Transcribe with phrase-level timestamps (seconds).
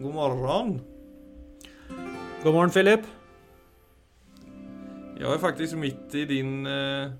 [0.00, 0.80] God morgon.
[2.42, 3.00] God morgen, Philip.
[5.20, 6.66] Jag är faktiskt mitt i din...
[6.66, 7.10] Eh,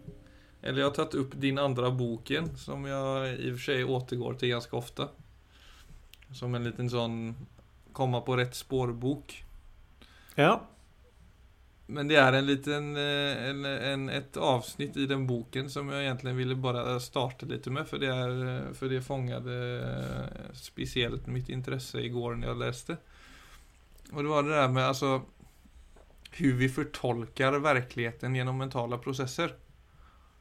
[0.62, 4.34] eller jag har tagit upp din andra boken som jag i och för sig återgår
[4.34, 5.08] till ganska ofta.
[6.32, 7.34] Som en liten sån
[7.92, 9.44] komma på rätt spårbok.
[10.34, 10.62] Ja.
[11.90, 16.02] Men det är en liten, eh, en, en, ett avsnitt i den boken som jag
[16.02, 21.26] egentligen ville bara starta lite med för det, är, eh, för det fångade eh, speciellt
[21.26, 22.96] mitt intresse igår när jag läste.
[24.12, 25.22] Och det var det där med alltså
[26.30, 29.54] hur vi förtolkar verkligheten genom mentala processer.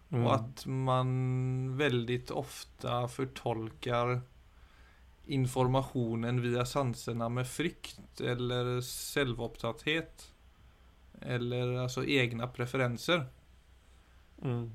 [0.09, 0.25] Mm.
[0.25, 4.21] Och att man väldigt ofta förtolkar
[5.25, 8.81] informationen via sanserna med frykt eller
[9.13, 10.31] självupptatthet.
[11.21, 13.25] Eller alltså egna preferenser.
[14.41, 14.71] Mm.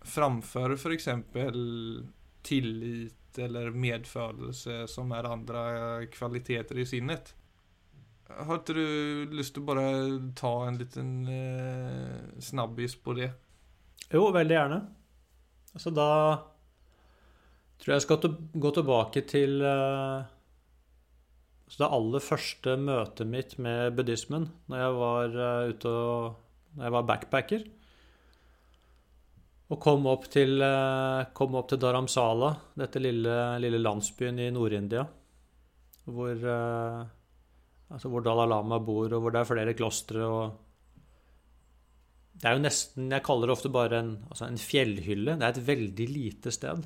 [0.00, 2.06] Framför för exempel
[2.42, 7.34] tillit eller medfølelse som er andre kvaliteter i sinnet.
[8.28, 9.86] Har ikke du lyst til å bare
[10.38, 13.30] ta en liten eh, snabbis på det?
[14.10, 14.80] Jo, veldig gjerne.
[15.74, 16.10] Altså da
[17.82, 20.33] tror jeg jeg skal gå tilbake til eh,
[21.64, 26.86] altså det aller første møtet mitt med buddhismen når jeg var eh, ute og når
[26.86, 27.64] jeg var backpacker.
[29.72, 35.06] Og kom opp til, eh, kom opp til Dharamsala, dette lille, lille landsbyen i Nord-India,
[36.04, 36.98] hvor, eh,
[37.94, 40.20] altså hvor Dalai Lama bor, og hvor det er flere klostre.
[40.20, 40.60] og
[42.34, 45.38] det er jo nesten Jeg kaller det ofte bare en, altså en fjellhylle.
[45.38, 46.84] Det er et veldig lite sted.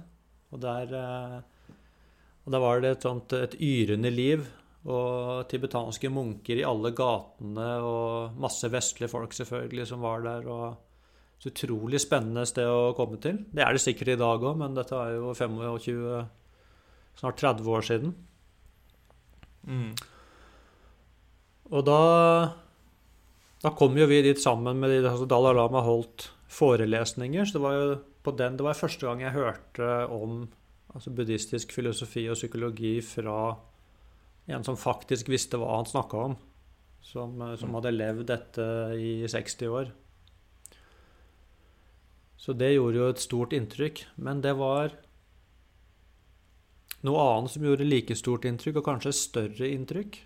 [0.53, 0.93] Og der,
[2.45, 4.47] og der var det et sånt et yrende liv.
[4.89, 10.49] Og tibetanske munker i alle gatene, og masse vestlige folk selvfølgelig som var der.
[10.49, 10.77] og
[11.39, 13.45] et utrolig spennende sted å komme til.
[13.55, 16.25] Det er det sikkert i dag òg, men dette er jo 25,
[17.21, 18.15] snart 30 år siden.
[19.69, 19.93] Mm.
[21.71, 22.01] Og da
[23.59, 27.45] Da kom jo vi dit sammen med de, altså Dalai Lama holdt forelesninger.
[27.45, 30.45] Så det var jo på den, det var første gang jeg hørte om
[30.95, 33.57] altså buddhistisk filosofi og psykologi fra
[34.49, 36.37] en som faktisk visste hva han snakka om.
[37.05, 38.65] Som, som hadde levd dette
[38.99, 39.93] i 60 år.
[42.39, 44.03] Så det gjorde jo et stort inntrykk.
[44.25, 44.95] Men det var
[47.07, 50.19] noe annet som gjorde like stort inntrykk, og kanskje større inntrykk.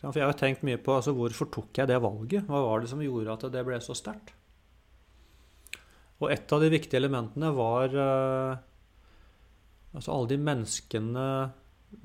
[0.00, 2.46] For jeg har jo tenkt mye på altså, hvorfor tok jeg det valget?
[2.48, 4.32] Hva var det som gjorde at det ble så sterkt?
[6.20, 8.60] Og et av de viktige elementene var eh,
[9.96, 11.26] altså alle de menneskene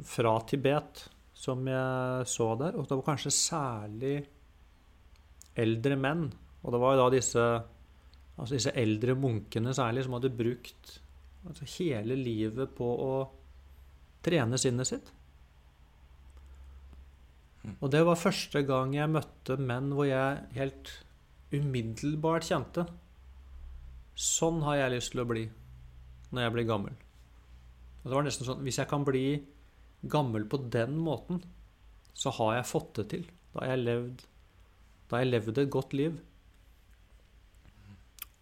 [0.07, 1.05] fra Tibet
[1.45, 2.75] som jeg så der.
[2.75, 4.16] Og det var kanskje særlig
[5.56, 6.28] eldre menn.
[6.63, 7.45] Og det var jo da disse,
[8.35, 11.00] altså disse eldre munkene særlig som hadde brukt
[11.45, 13.13] altså hele livet på å
[14.25, 15.11] trene sinnet sitt.
[17.79, 20.91] Og det var første gang jeg møtte menn hvor jeg helt
[21.53, 22.85] umiddelbart kjente
[24.16, 25.44] Sånn har jeg lyst til å bli
[26.31, 26.94] når jeg blir gammel.
[28.03, 29.25] Og det var nesten sånn Hvis jeg kan bli
[30.11, 31.41] gammel på den måten,
[32.16, 33.27] så har jeg fått det til.
[33.53, 34.23] Da har jeg levd,
[35.05, 36.17] da har jeg levd et godt liv.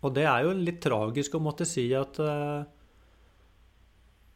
[0.04, 2.64] Og det er jo litt tragisk å måtte si at eh,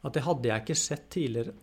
[0.06, 1.54] at det hadde jeg ikke sett tidligere.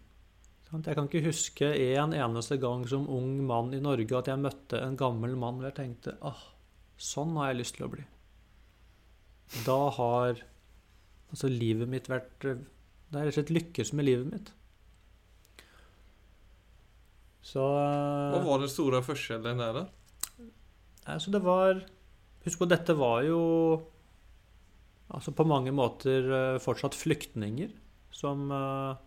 [0.76, 4.82] Jeg kan ikke huske en eneste gang som ung mann i Norge at jeg møtte
[4.84, 6.42] en gammel mann hvor jeg tenkte ah,
[7.00, 8.04] sånn har jeg lyst til å bli.
[9.64, 10.42] Da har
[11.32, 12.58] altså livet mitt vært Det
[13.14, 14.52] har rett og slett lykkes med livet mitt.
[17.46, 20.48] Så Hva var den store forskjellen der, da?
[21.06, 21.84] Altså, det var
[22.46, 23.42] Husk på, dette var jo
[25.10, 27.72] altså på mange måter eh, fortsatt flyktninger
[28.14, 29.00] som eh,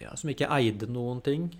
[0.00, 1.50] ja, som ikke eide noen ting.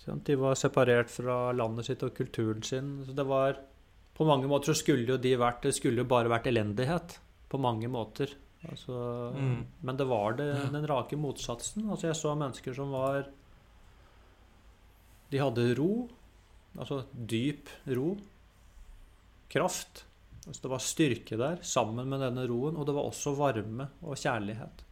[0.00, 2.92] De var separert fra landet sitt og kulturen sin.
[3.04, 3.58] Så det var
[4.16, 7.18] På mange måter så skulle jo de vært Det skulle jo bare vært elendighet.
[7.48, 8.32] På mange måter.
[8.68, 9.64] Altså, Mm.
[9.82, 11.88] Men det var det, den rake motsatsen.
[11.90, 13.28] Altså jeg så mennesker som var
[15.30, 16.08] De hadde ro.
[16.76, 18.16] Altså dyp ro.
[19.48, 20.04] Kraft.
[20.46, 24.16] Altså det var styrke der sammen med denne roen, og det var også varme og
[24.16, 24.84] kjærlighet.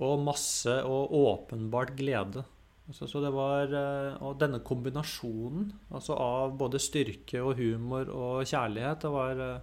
[0.00, 2.44] Og masse og åpenbart glede.
[2.88, 8.48] Altså, så det var, eh, og denne kombinasjonen altså av både styrke og humor og
[8.48, 9.60] kjærlighet, det var eh,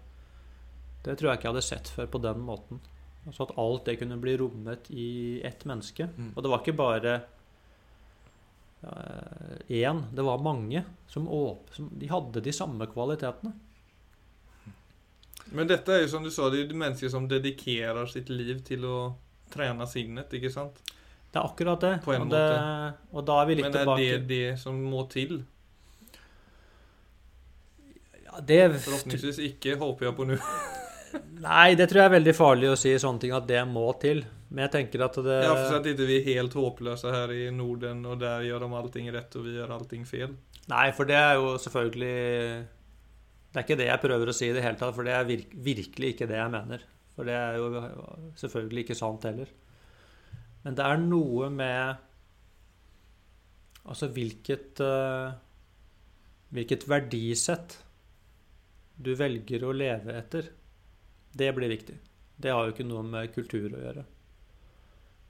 [1.06, 2.82] Det tror jeg ikke jeg hadde sett før på den måten.
[3.28, 6.10] Altså At alt det kunne bli rommet i ett menneske.
[6.16, 6.32] Mm.
[6.36, 7.16] Og det var ikke bare
[9.68, 13.54] én, det var mange som, åp som De hadde de samme kvalitetene.
[15.56, 18.60] Men dette er jo som du sa, det er jo mennesker som dedikerer sitt liv
[18.68, 18.98] til å
[19.52, 20.82] trene sinnet, ikke sant?
[21.32, 21.94] Det er akkurat det.
[22.04, 22.44] På en og, det
[23.14, 25.40] og da er vi litt tilbake Men er tilbake det det som må til?
[28.26, 30.42] ja, det, Forhåpentligvis ikke, håper jeg på nå.
[31.44, 34.24] Nei, det tror jeg er veldig farlig å si sånne ting at det må til.
[34.48, 37.48] Men jeg tenker at det Ja, for at ikke vi er helt håpløse her i
[37.52, 40.36] Norden, og der gjør de allting rett, og vi gjør allting feil.
[40.72, 42.14] Nei, for det er jo selvfølgelig
[43.48, 45.28] Det er ikke det jeg prøver å si i det hele tatt, for det er
[45.28, 46.84] virk, virkelig ikke det jeg mener.
[47.16, 47.70] For det er jo
[48.38, 49.50] selvfølgelig ikke sant heller.
[50.64, 52.04] Men det er noe med
[53.88, 55.32] Altså hvilket uh,
[56.52, 57.78] Hvilket verdisett
[58.98, 60.48] du velger å leve etter.
[61.38, 61.98] Det blir viktig.
[62.38, 64.06] Det har jo ikke noe med kultur å gjøre.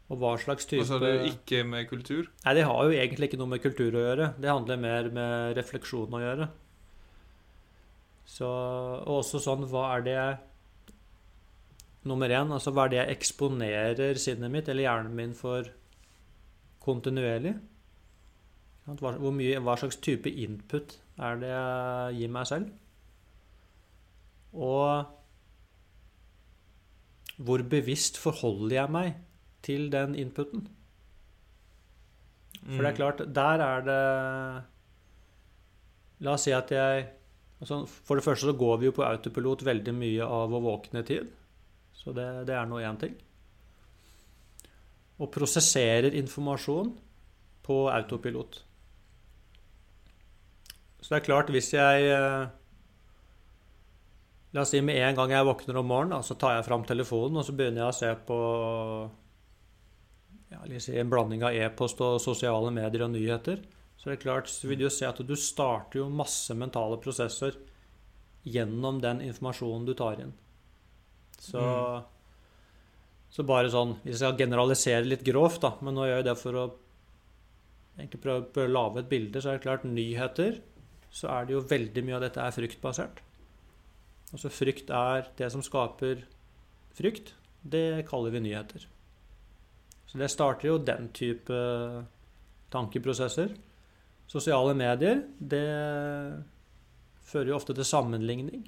[0.07, 2.29] Og hva slags type Og så er det ikke med kultur.
[2.45, 4.29] Nei, det har jo egentlig ikke noe med kultur å gjøre.
[4.39, 6.47] Det handler mer med refleksjon å gjøre.
[8.27, 10.37] Så, og også sånn Hva er det jeg
[12.07, 15.67] Nummer én, altså hva er det jeg eksponerer sinnet mitt eller hjernen min for
[16.83, 17.51] kontinuerlig?
[18.87, 22.69] Hvor mye, hva slags type input er det jeg gir meg selv?
[24.55, 25.16] Og
[27.37, 29.13] hvor bevisst forholder jeg meg
[29.65, 30.65] til den inputen?
[32.67, 34.01] For det er klart, der er det
[36.25, 37.05] La oss si at jeg
[37.61, 41.03] altså For det første så går vi jo på autopilot veldig mye av å våkne
[41.05, 41.29] tid.
[41.93, 43.15] Så det, det er nå én ting.
[45.17, 46.91] Og prosesserer informasjon
[47.65, 48.59] på autopilot.
[51.01, 52.49] Så det er klart, hvis jeg eh,
[54.57, 57.37] La oss si med en gang jeg våkner om morgenen, så tar jeg fram telefonen
[57.37, 58.37] og så begynner jeg å se på
[60.49, 63.61] ja, si en blanding av e-post og sosiale medier og nyheter.
[63.97, 66.97] Så det er klart, så vil du jo se at du starter jo masse mentale
[67.03, 67.53] prosesser
[68.47, 70.33] gjennom den informasjonen du tar inn.
[71.37, 72.01] Så, mm.
[73.29, 76.37] så bare sånn Hvis jeg skal generalisere litt grovt, da, men nå gjør jeg det
[76.41, 76.65] for å
[77.99, 80.57] egentlig prøve, prøve å lage et bilde, så er det klart nyheter
[81.13, 83.21] så er det jo veldig mye av dette er fryktbasert.
[84.33, 86.25] Altså frykt er det som skaper
[86.97, 87.33] frykt.
[87.61, 88.87] Det kaller vi nyheter.
[90.07, 91.57] Så det starter jo den type
[92.71, 93.53] tankeprosesser.
[94.27, 95.67] Sosiale medier, det
[97.27, 98.65] fører jo ofte til sammenligning.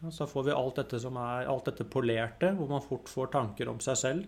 [0.00, 3.32] Så så får vi alt dette som er alt dette polerte, hvor man fort får
[3.32, 4.26] tanker om seg selv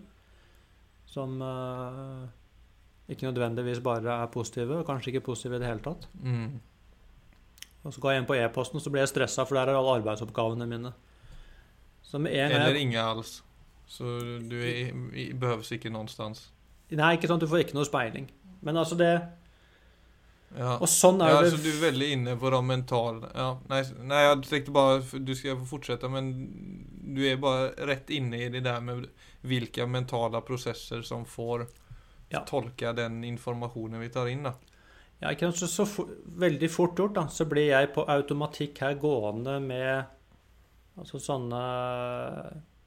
[1.09, 2.25] som uh,
[3.09, 6.05] ikke nødvendigvis bare er positive, og kanskje ikke positive i det hele tatt.
[6.21, 6.59] Mm.
[7.83, 9.99] Og så går jeg inn på e-posten, så blir jeg stressa, for der er alle
[10.01, 10.91] arbeidsoppgavene mine.
[12.11, 13.43] Eller ingen alls.
[13.89, 14.03] Så
[14.49, 14.91] du er,
[15.39, 16.49] behøves ikke noenstans.
[16.91, 18.29] Nei, ikke sant, du får ikke noe speiling.
[18.65, 19.11] Men altså, det
[20.57, 20.79] Ja.
[20.81, 23.83] Og sånn er ja, det så du er veldig inne på de mentale ja, nei,
[24.01, 26.31] nei, jeg tenkte bare Du skal få fortsette, men
[27.13, 29.05] du er bare rett inne i det der med
[29.45, 31.67] hvilke mentale prosesser som får
[32.33, 32.41] Ja.
[32.49, 34.43] tolke den informasjonen vi tar inn.
[34.43, 34.53] da.
[35.19, 38.95] Ja, ikke så, så for, veldig fort gjort, da, så blir jeg på automatikk her
[39.01, 40.07] gående med
[40.99, 41.59] altså sånne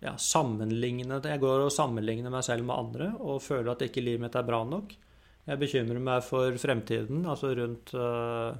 [0.02, 4.24] ja, sammenlignende Jeg går og sammenligner meg selv med andre og føler at ikke livet
[4.24, 4.94] mitt er bra nok.
[5.46, 8.54] Jeg bekymrer meg for fremtiden, altså rundt uh,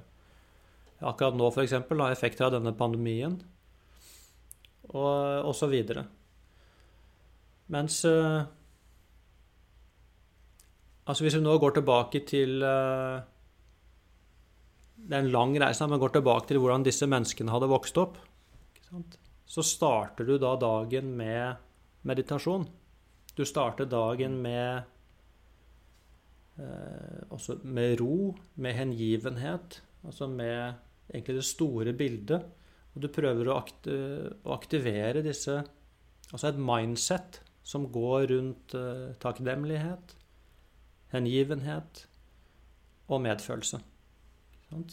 [1.03, 1.77] akkurat nå f.eks.
[2.11, 3.37] effekter av denne pandemien,
[4.91, 6.05] og, og så videre.
[7.73, 8.43] Mens uh,
[11.03, 13.19] Altså hvis vi nå går tilbake til uh,
[15.03, 18.19] Det er en lang reise, men går tilbake til hvordan disse menneskene hadde vokst opp.
[19.49, 21.61] Så starter du da dagen med
[22.09, 22.69] meditasjon.
[23.37, 24.83] Du starter dagen med
[26.61, 30.75] eh, også med ro, med hengivenhet, altså med
[31.13, 32.51] egentlig det store bildet.
[32.93, 33.95] Og du prøver å, akti
[34.45, 35.63] å aktivere disse
[36.33, 40.15] Altså et mindset som går rundt eh, takknemlighet,
[41.13, 42.07] hengivenhet
[43.13, 43.83] og medfølelse.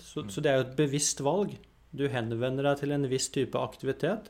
[0.01, 1.55] Så, så, det er jo et bevisst valg.
[1.95, 4.29] Du henvender deg til en viss type aktivitet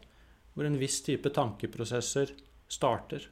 [0.53, 2.33] hvor en viss type tankeprosesser
[2.71, 3.25] starter.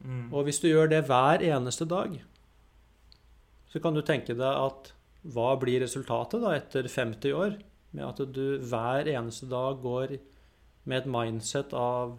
[0.00, 0.28] Mm.
[0.32, 2.18] Og hvis du gjør det hver eneste dag,
[3.70, 4.92] så kan du tenke deg at
[5.30, 7.58] hva blir resultatet da etter 50 år?
[7.96, 10.18] Med at du hver eneste dag går
[10.88, 12.18] med et mindset av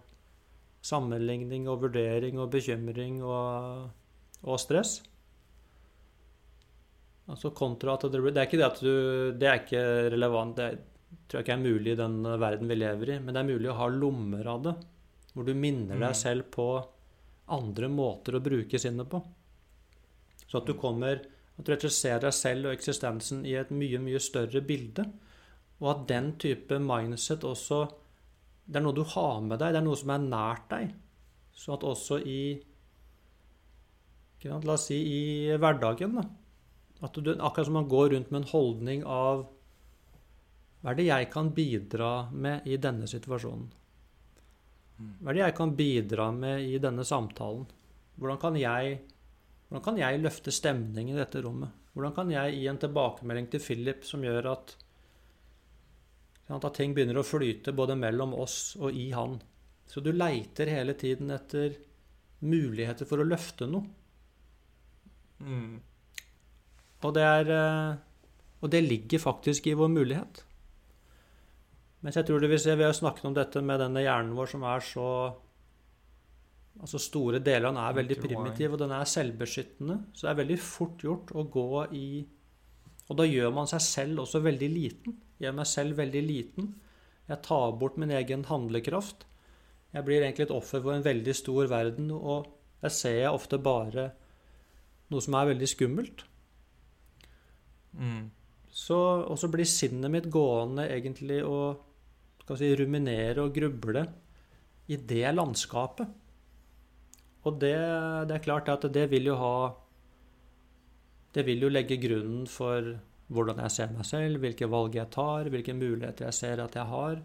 [0.85, 3.89] sammenligning og vurdering og bekymring og,
[4.41, 4.99] og stress.
[7.31, 8.93] Altså kontra at det, det er ikke det at du
[9.39, 10.57] Det er ikke relevant.
[10.57, 13.19] Det tror jeg ikke er mulig i den verden vi lever i.
[13.19, 14.73] Men det er mulig å ha lommer av det.
[15.31, 16.67] Hvor du minner deg selv på
[17.51, 19.21] andre måter å bruke sinnet på.
[20.47, 21.23] Så at du kommer
[21.59, 24.63] At du rett og slett ser deg selv og eksistensen i et mye, mye større
[24.65, 25.05] bilde.
[25.81, 27.85] Og at den type mindset også
[28.65, 29.73] Det er noe du har med deg.
[29.73, 30.91] Det er noe som er nært deg.
[31.55, 32.43] Så at også i?
[34.43, 36.23] La oss si i hverdagen, da.
[37.01, 39.47] At du, akkurat som man går rundt med en holdning av
[40.81, 43.67] Hva er det jeg kan bidra med i denne situasjonen?
[45.21, 47.65] Hva er det jeg kan bidra med i denne samtalen?
[48.17, 48.97] Hvordan kan jeg,
[49.67, 51.73] hvordan kan jeg løfte stemningen i dette rommet?
[51.93, 54.75] Hvordan kan jeg gi en tilbakemelding til Philip som gjør at,
[56.53, 59.39] at ting begynner å flyte både mellom oss og i han?
[59.89, 61.75] Så du leiter hele tiden etter
[62.45, 63.85] muligheter for å løfte noe.
[65.41, 65.81] Mm.
[67.01, 67.95] Og det, er, eh,
[68.61, 70.43] og det ligger faktisk i vår mulighet.
[72.01, 74.53] Mens jeg tror det vil se, Vi har snakket om dette med denne hjernen vår
[74.55, 75.07] som er så
[76.81, 79.97] altså Store deler av den er veldig primitiv, og den er selvbeskyttende.
[80.13, 82.05] Så det er veldig fort gjort å gå i
[83.11, 85.17] Og da gjør man seg selv også veldig liten.
[85.41, 86.69] Gjør meg selv veldig liten.
[87.27, 89.25] Jeg tar bort min egen handlekraft.
[89.91, 92.47] Jeg blir egentlig et offer for en veldig stor verden, og
[92.81, 94.13] der ser jeg ofte bare
[95.11, 96.23] noe som er veldig skummelt.
[97.97, 98.29] Mm.
[98.71, 101.87] Så, og så blir sinnet mitt gående egentlig og
[102.57, 104.05] si, ruminere og gruble
[104.91, 106.17] i det landskapet.
[107.47, 107.77] Og det,
[108.29, 109.55] det er klart at det vil jo ha
[111.33, 112.91] Det vil jo legge grunnen for
[113.31, 116.83] hvordan jeg ser meg selv, hvilke valg jeg tar, hvilke muligheter jeg ser at jeg
[116.89, 117.21] har.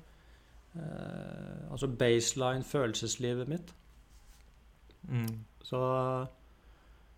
[0.76, 3.72] Eh, altså baseline følelseslivet mitt.
[5.10, 5.42] Mm.
[5.62, 5.80] Så,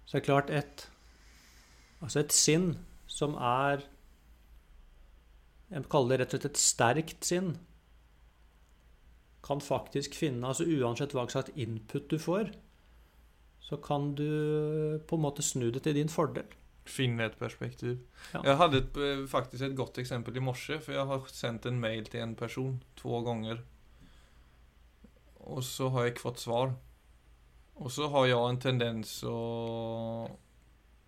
[0.04, 0.90] så er det klart et
[1.98, 2.76] Altså et sinn
[3.08, 3.86] som er
[5.68, 7.50] Jeg kaller det rett og slett et sterkt sinn.
[9.44, 12.54] Kan faktisk finne altså Uansett hva slags input du får,
[13.60, 16.48] så kan du på en måte snu det til din fordel.
[16.88, 17.98] Finne et perspektiv.
[18.32, 18.40] Ja.
[18.46, 21.80] Jeg hadde et, eh, faktisk et godt eksempel i morse, for jeg har sendt en
[21.80, 23.60] mail til en person to ganger.
[25.40, 26.72] Og så har jeg ikke fått svar.
[27.76, 29.36] Og så har jeg en tendens å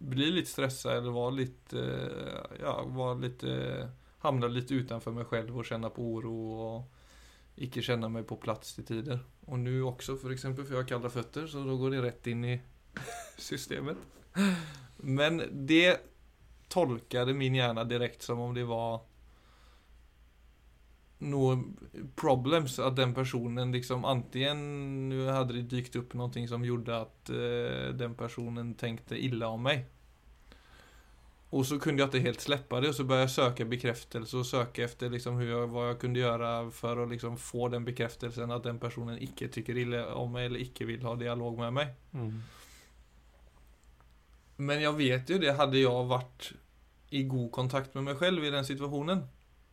[0.01, 5.57] bli litt stressa eller være litt eh, Ja, var litt eh, lite utanför mig selv
[5.57, 9.21] og kjenne på oro og ikke kjenne meg på plass til tider.
[9.49, 12.31] Og nu også, for eksempel, for jeg har kalla føtter, så da går det rett
[12.33, 12.57] inn i
[13.51, 14.01] systemet.
[15.05, 16.01] Men det
[16.71, 19.01] tolkade min hjärna direkt som om det var
[21.21, 21.65] noen
[22.17, 22.79] problems.
[22.79, 28.17] At den personen liksom antingen hadde det dykt opp noe som gjorde at uh, den
[28.19, 29.89] personen tenkte ille om meg.
[31.51, 34.47] Og så kunne jeg ikke helt slippe det og så började jeg søke bekreftelse og
[34.47, 38.63] søke efter liksom jeg, jag, vad jag kunde göra för liksom få den bekreftelsen at
[38.63, 41.91] den personen ikke tykker ille om meg eller ikke vil ha dialog med meg.
[44.57, 46.53] Men jeg vet jo det, hadde jeg vært
[47.11, 49.25] i god kontakt med meg selv i den situasjonen,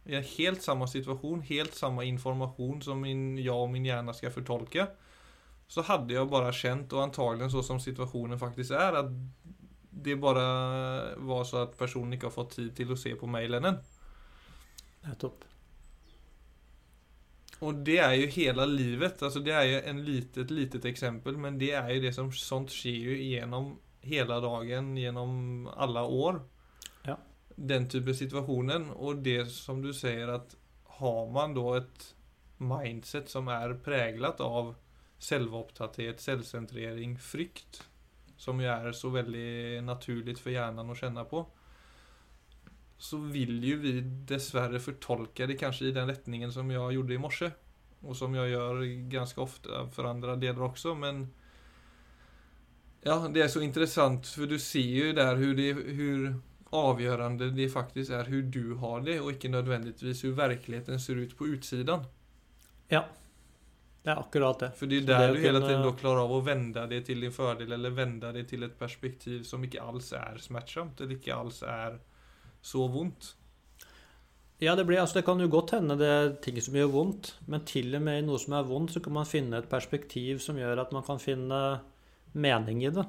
[0.07, 4.31] i en helt samme situasjon, helt samme informasjon som min, jeg og min hjerne skal
[4.31, 4.87] fortolke,
[5.67, 9.11] så hadde jeg bare kjent, og antagelig så som situasjonen faktisk er, at
[10.07, 10.45] det bare
[11.27, 13.79] var så at personen ikke har fått tid til å se på mailen än.
[15.07, 15.43] Nettopp.
[17.65, 19.21] Og det er jo hele livet.
[19.23, 22.71] Altså det er jo en litet, litet eksempel, men det er jo det som sånt
[22.73, 23.71] skjer jo gjennom
[24.07, 26.39] hele dagen, gjennom alle år.
[27.57, 28.91] Den type situasjonen.
[28.95, 30.55] Og det som du sier, at
[30.99, 32.07] har man da et
[32.57, 34.75] mindset som er preget av
[35.21, 37.81] selvopptatthet, selvsentrering, frykt,
[38.37, 41.41] som jo er så veldig naturlig for hjernen å kjenne på,
[42.97, 43.93] så vil jo vi
[44.29, 47.49] dessverre fortolke det kanskje i den retningen som jeg gjorde i morse.
[48.05, 51.25] Og som jeg gjør ganske ofte for andre deler også, men
[53.05, 56.27] ja, det er så interessant, for du ser jo der hvor, det, hvor
[56.75, 61.37] avgjørende det faktisk er hvor du har det, og ikke nødvendigvis hvor virkeligheten ser ut
[61.37, 62.05] på utsiden.
[62.91, 63.05] Ja.
[64.03, 64.69] Det er akkurat det.
[64.79, 67.25] For det er der det du hele tiden da klarer av å vende det til
[67.25, 71.35] din fordel, eller vende det til et perspektiv som ikke alls er smertsomt, eller ikke
[71.35, 71.97] alls er
[72.63, 73.33] så vondt.
[74.63, 77.35] Ja, det, blir, altså det kan jo godt hende det er ting som gjør vondt,
[77.51, 80.39] men til og med i noe som er vondt, så kan man finne et perspektiv
[80.41, 81.59] som gjør at man kan finne
[82.33, 83.05] mening i det.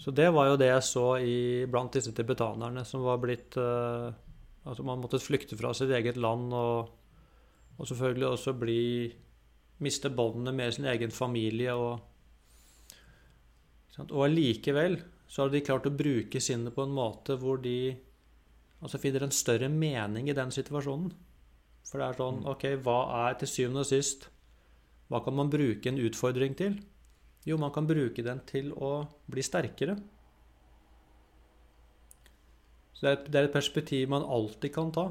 [0.00, 1.38] Så det var jo det jeg så i,
[1.68, 4.08] blant disse tibetanerne som var blitt uh,
[4.60, 6.90] Altså man måtte flykte fra sitt eget land og,
[7.78, 8.82] og selvfølgelig også bli
[9.80, 12.02] Miste båndene med sin egen familie og?
[14.10, 14.98] Og allikevel
[15.30, 17.94] så har de klart å bruke sinnet på en måte hvor de
[18.80, 21.14] altså finner en større mening i den situasjonen.
[21.88, 22.48] For det er sånn Mm.
[22.52, 24.28] OK, hva er til syvende og sist
[25.08, 26.76] Hva kan man bruke en utfordring til?
[27.48, 28.92] Jo, man kan bruke den til å
[29.30, 29.96] bli sterkere.
[33.00, 35.06] Så det er, et perspektiv man alltid kan ta.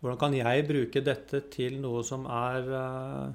[0.00, 3.28] Hvordan kan jeg bruke dette til noe som er eh,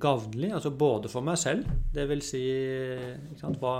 [0.00, 2.42] gavnlig, altså både for meg selv, det vil si
[3.40, 3.76] sant, hva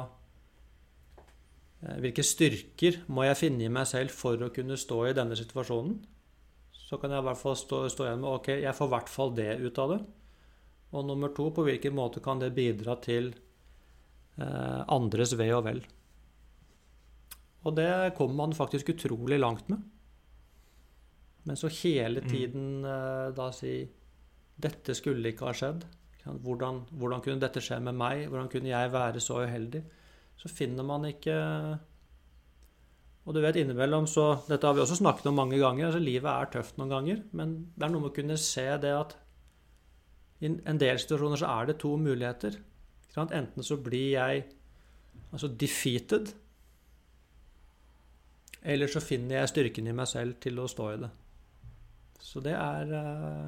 [1.81, 5.39] eh, Hvilke styrker må jeg finne i meg selv for å kunne stå i denne
[5.39, 5.97] situasjonen?
[6.77, 9.13] Så kan jeg i hvert fall stå, stå igjen med ok, jeg får i hvert
[9.17, 10.01] fall det ut av det.
[10.91, 13.31] Og nummer to, på hvilken måte kan det bidra til
[14.41, 15.85] eh, andres ve og vel?
[17.69, 19.83] Og det kommer man faktisk utrolig langt med.
[21.49, 23.75] Men så hele tiden eh, da si
[24.61, 25.87] dette skulle ikke ha skjedd.
[26.21, 28.27] Hvordan, hvordan, kunne dette skje med meg?
[28.29, 29.81] Hvordan kunne jeg være så uheldig?
[30.37, 31.37] Så finner man ikke
[33.25, 35.87] Og du vet, innimellom så Dette har vi også snakket om mange ganger.
[35.87, 37.23] altså Livet er tøft noen ganger.
[37.33, 39.17] Men det er noe med å kunne se det at
[40.41, 42.57] i en del situasjoner så er det to muligheter.
[43.21, 44.45] Enten så blir jeg
[45.31, 46.33] altså defeated,
[48.63, 51.11] eller så finner jeg styrken i meg selv til å stå i det.
[52.21, 53.47] Så det er eh,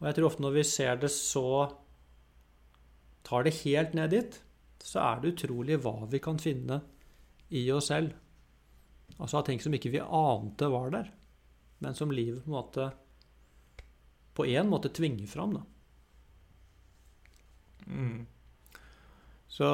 [0.00, 1.48] Og jeg tror ofte når vi ser det så
[3.26, 4.36] Tar det helt ned dit,
[4.80, 6.78] så er det utrolig hva vi kan finne
[7.50, 8.12] i oss selv.
[9.18, 11.08] Altså av ting som ikke vi ante var der,
[11.82, 12.86] men som livet på en måte
[14.36, 15.56] på en måte tvinger fram.
[15.56, 15.64] da.
[17.86, 18.26] Mm.
[19.48, 19.68] Så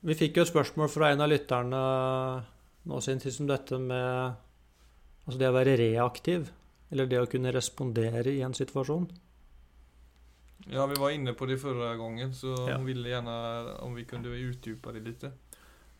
[0.00, 1.80] vi fikk jo et spørsmål fra en av lytterne
[2.90, 4.38] nå sin tid som dette med
[5.26, 6.48] altså det å være reaktiv.
[6.90, 9.04] Eller det å kunne respondere i en situasjon.
[10.68, 12.76] Ja, vi var inne på det forrige gangen, så Ja.
[12.76, 15.24] hun ville gjerne om vi kunne utdype det litt.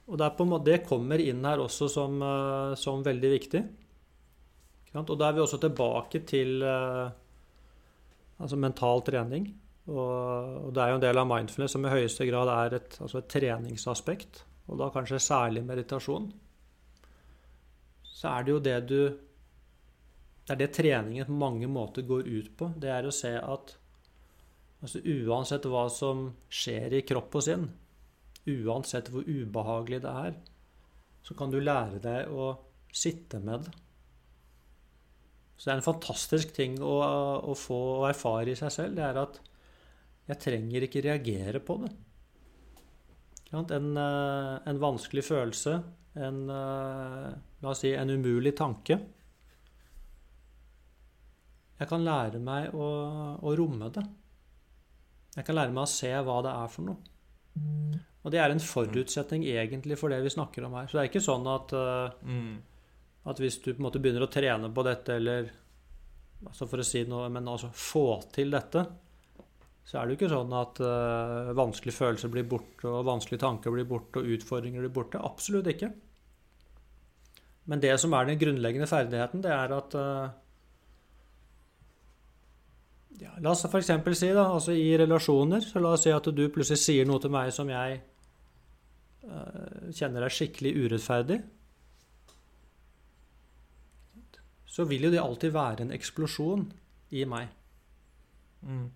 [0.08, 3.68] Og det, måte, det kommer inn her også som, eh, som veldig viktig.
[4.94, 7.10] Og da er vi også tilbake til eh,
[8.40, 9.54] altså mental trening.
[9.88, 12.98] Og, og det er jo en del av mindfulness som i høyeste grad er et,
[13.00, 14.44] altså et treningsaspekt.
[14.70, 16.28] Og da kanskje særlig meditasjon.
[18.04, 19.00] Så er det jo det du
[20.44, 22.72] Det er det treningen på mange måter går ut på.
[22.76, 23.76] Det er å se at
[24.82, 27.68] altså uansett hva som skjer i kropp og sinn,
[28.48, 30.34] uansett hvor ubehagelig det er,
[31.22, 32.48] så kan du lære deg å
[32.90, 33.76] sitte med det.
[35.54, 36.96] Så det er en fantastisk ting å,
[37.44, 38.96] å få å erfare i seg selv.
[38.96, 39.38] Det er at
[40.28, 41.90] jeg trenger ikke reagere på det.
[43.52, 45.82] En, eh, en vanskelig følelse,
[46.16, 47.30] en, eh,
[47.62, 48.98] la oss si, en umulig tanke.
[51.80, 52.88] Jeg kan lære meg å,
[53.40, 54.04] å romme det.
[55.38, 58.00] Jeg kan lære meg å se hva det er for noe.
[58.20, 60.86] Og det er en forutsetning egentlig for det vi snakker om her.
[60.90, 62.58] Så det er ikke sånn at, eh, Mm.
[63.26, 65.50] at hvis du på en måte begynner å trene på dette, eller
[66.46, 68.86] altså for å si noe, men altså få til dette,
[69.90, 73.72] så er det jo ikke sånn at uh, vanskelige følelser blir borte, og vanskelige tanker
[73.74, 75.18] blir borte, og utfordringer blir borte.
[75.18, 75.88] Absolutt ikke.
[77.66, 80.28] Men det som er den grunnleggende ferdigheten, det er at uh,
[83.18, 83.90] ja, La oss f.eks.
[84.14, 87.34] si da, altså i relasjoner, så la oss si at du plutselig sier noe til
[87.34, 87.98] meg som jeg
[89.26, 91.40] uh, kjenner er skikkelig urettferdig.
[94.70, 96.68] Så vil jo det alltid være en eksplosjon
[97.18, 97.50] i meg.
[98.62, 98.86] Mm.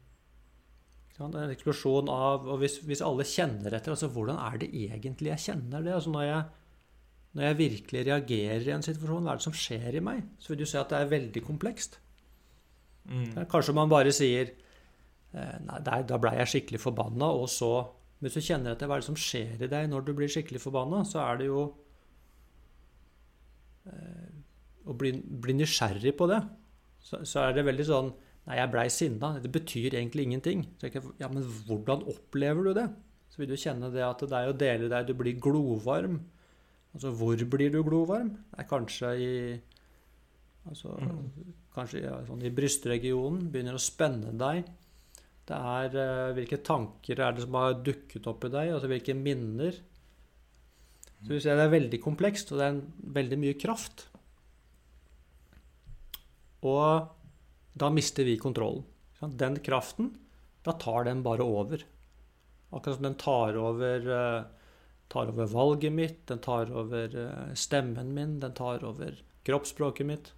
[1.22, 5.44] En eksplosjon av Og hvis, hvis alle kjenner etter, altså hvordan er det egentlig jeg
[5.48, 5.92] kjenner det?
[5.94, 6.40] Altså når jeg,
[7.38, 10.24] når jeg virkelig reagerer i en situasjon, hva er det som skjer i meg?
[10.42, 12.00] Så vil du se at det er veldig komplekst.
[13.06, 13.44] Mm.
[13.50, 17.70] Kanskje man bare sier eh, Nei, der, da blei jeg skikkelig forbanna, og så
[18.24, 20.62] Hvis du kjenner etter hva er det som skjer i deg når du blir skikkelig
[20.62, 21.64] forbanna, så er det jo
[23.92, 24.30] eh,
[24.88, 26.42] Å bli, bli nysgjerrig på det.
[27.04, 29.32] Så, så er det veldig sånn Nei, jeg blei sinna.
[29.40, 30.66] Det betyr egentlig ingenting.
[30.78, 32.88] Så jeg, ja, Men hvordan opplever du det?
[33.32, 36.20] Så vil du kjenne det at det er å dele deg, du blir glovarm.
[36.94, 38.34] Altså hvor blir du glovarm?
[38.52, 39.30] Det er kanskje i
[40.64, 40.94] Altså
[41.74, 43.50] kanskje ja, sånn i brystregionen.
[43.52, 44.70] Begynner å spenne deg.
[45.44, 48.70] Det er uh, hvilke tanker er det som har dukket opp i deg?
[48.72, 49.76] Altså hvilke minner?
[51.24, 52.80] Så du ser Det er veldig komplekst, og det er en,
[53.18, 54.06] veldig mye kraft.
[56.64, 57.12] Og
[57.74, 58.84] da mister vi kontrollen.
[59.20, 60.12] Den kraften,
[60.62, 61.82] da tar den bare over.
[62.70, 64.44] Akkurat som den tar over, eh,
[65.08, 70.32] tar over valget mitt, den tar over eh, stemmen min, den tar over kroppsspråket mitt.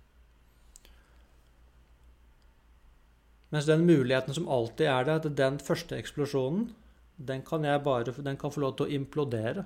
[3.49, 6.71] Mens den muligheten som alltid er der, at den første eksplosjonen,
[7.17, 9.65] den kan jeg bare den kan få lov til å implodere.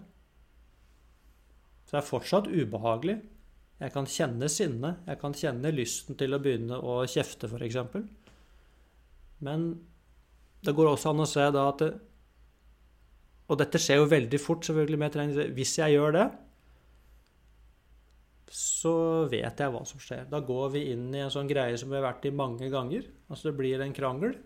[1.87, 3.17] Så det er fortsatt ubehagelig.
[3.81, 4.93] Jeg kan kjenne sinne.
[5.09, 7.79] Jeg kan kjenne lysten til å begynne å kjefte, f.eks.
[9.41, 9.71] Men
[10.61, 11.91] det går også an å se da at det,
[13.51, 15.55] Og dette skjer jo veldig fort, selvfølgelig, med trening.
[15.57, 16.27] Hvis jeg gjør det,
[18.55, 18.93] så
[19.31, 20.29] vet jeg hva som skjer.
[20.31, 23.09] Da går vi inn i en sånn greie som vi har vært i mange ganger.
[23.31, 24.37] Altså det blir en krangel,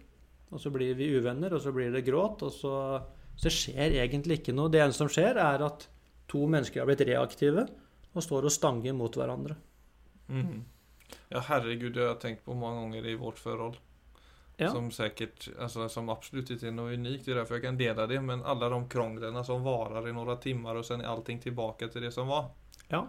[0.48, 2.74] og så blir vi uvenner, og så blir det gråt, og så,
[3.36, 4.72] så skjer egentlig ikke noe.
[4.72, 5.88] Det eneste som skjer, er at
[6.30, 7.66] to mennesker har blitt reaktive
[8.14, 9.57] og står og stanger mot hverandre.
[10.29, 10.64] Mm.
[11.29, 13.77] Ja, herregud, det har jeg tenkt på mange ganger i vårt forhold.
[14.57, 14.70] Ja.
[14.70, 17.24] Som säkert, alltså som absolut inte är något unikt.
[17.24, 18.20] Det är därför jag kan dela det.
[18.20, 22.03] Men alla de krånglerna som varar i några timmar och sen är allting tillbaka till
[22.03, 22.46] det som var.
[22.88, 23.09] Ja.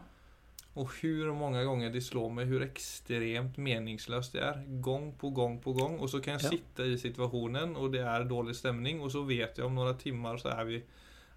[0.74, 4.64] Och hur många gånger det slår mig hur extremt meningslöst det är.
[4.68, 6.00] Gång på gång på gång.
[6.00, 6.50] Och så kan jag Ja.
[6.50, 9.02] sitta i situationen och det är dålig stämning.
[9.02, 10.84] Och så vet jag om några timmar så är vi,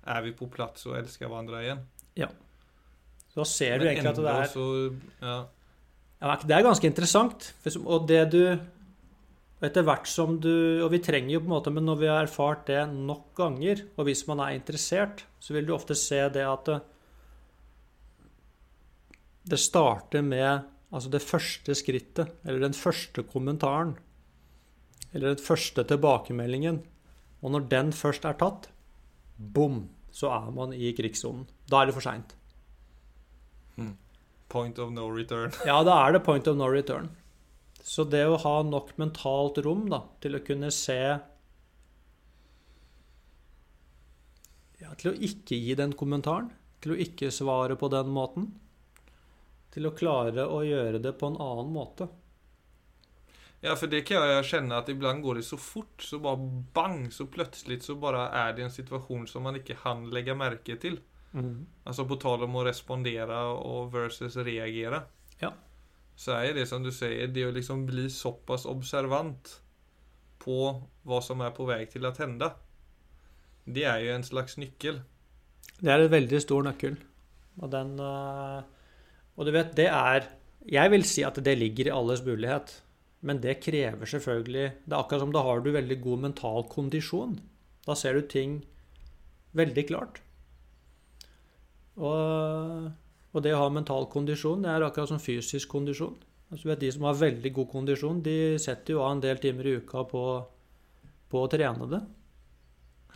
[0.04, 1.78] är vi på plats och älskar varandra igen.
[3.34, 4.66] Så ser du egentlig at det er så,
[5.22, 5.38] ja.
[6.18, 7.52] Ja, det er ganske interessant.
[7.84, 8.42] Og det du
[9.58, 12.26] Etter hvert som du Og vi trenger jo på en måte Men når vi har
[12.26, 16.44] erfart det nok ganger, og hvis man er interessert, så vil du ofte se det
[16.46, 16.78] at det,
[19.50, 23.94] det starter med altså det første skrittet, eller den første kommentaren,
[25.12, 26.80] eller den første tilbakemeldingen.
[27.42, 28.68] Og når den først er tatt,
[29.38, 31.46] bom, så er man i krigssonen.
[31.70, 32.34] Da er det for seint.
[34.48, 35.52] Point of no return.
[35.68, 37.10] Ja, da er det point of no return.
[37.82, 41.00] Så det å ha nok mentalt rom da, til å kunne se
[44.78, 46.50] ja, Til å ikke gi den kommentaren,
[46.82, 48.48] til å ikke svare på den måten.
[49.74, 52.08] Til å klare å gjøre det på en annen måte.
[53.60, 56.38] Ja, for det kan jeg kjenne at ibland går det så fort, så bare
[56.74, 60.76] bang, så plutselig så bare er det en situasjon som man ikke kan legge merke
[60.78, 61.00] märke
[61.32, 61.66] till.
[61.84, 65.02] Alltså på tal om att respondera och versus reagera.
[65.38, 65.52] Ja.
[66.16, 69.60] Så är det som du säger, det att liksom bli så pass observant
[70.38, 72.52] på vad som är på väg till att hända.
[73.64, 75.00] Det är ju en slags nyckel.
[75.78, 76.96] Det er en veldig stor nøkkel.
[77.62, 78.62] Og den øh,
[79.36, 80.26] Og du vet, det er
[80.66, 82.82] Jeg vil si at det ligger i alles mulighet.
[83.20, 87.40] Men det krever selvfølgelig Det er akkurat som da har du veldig god mental kondisjon.
[87.86, 88.64] Da ser du ting
[89.52, 90.20] veldig klart.
[91.98, 92.88] Og,
[93.34, 96.16] og det å ha mental kondisjon, det er akkurat som fysisk kondisjon.
[96.48, 99.68] Altså, vet, de som har veldig god kondisjon, de setter jo av en del timer
[99.68, 100.22] i uka på,
[101.28, 102.00] på å trene det.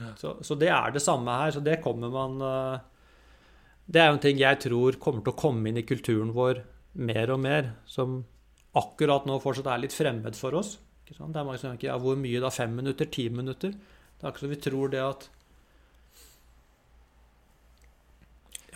[0.01, 0.11] Ja.
[0.19, 1.55] Så, så det er det samme her.
[1.55, 2.77] Så det kommer man eh,
[3.87, 6.63] Det er jo en ting jeg tror kommer til å komme inn i kulturen vår
[6.93, 8.21] mer og mer, som
[8.77, 10.77] akkurat nå fortsatt er litt fremmed for oss.
[11.09, 12.51] Det er mange som tenker ja, hvor mye da?
[12.53, 13.09] Fem minutter?
[13.13, 13.73] Ti minutter?
[13.73, 15.27] Det er akkurat som vi tror det at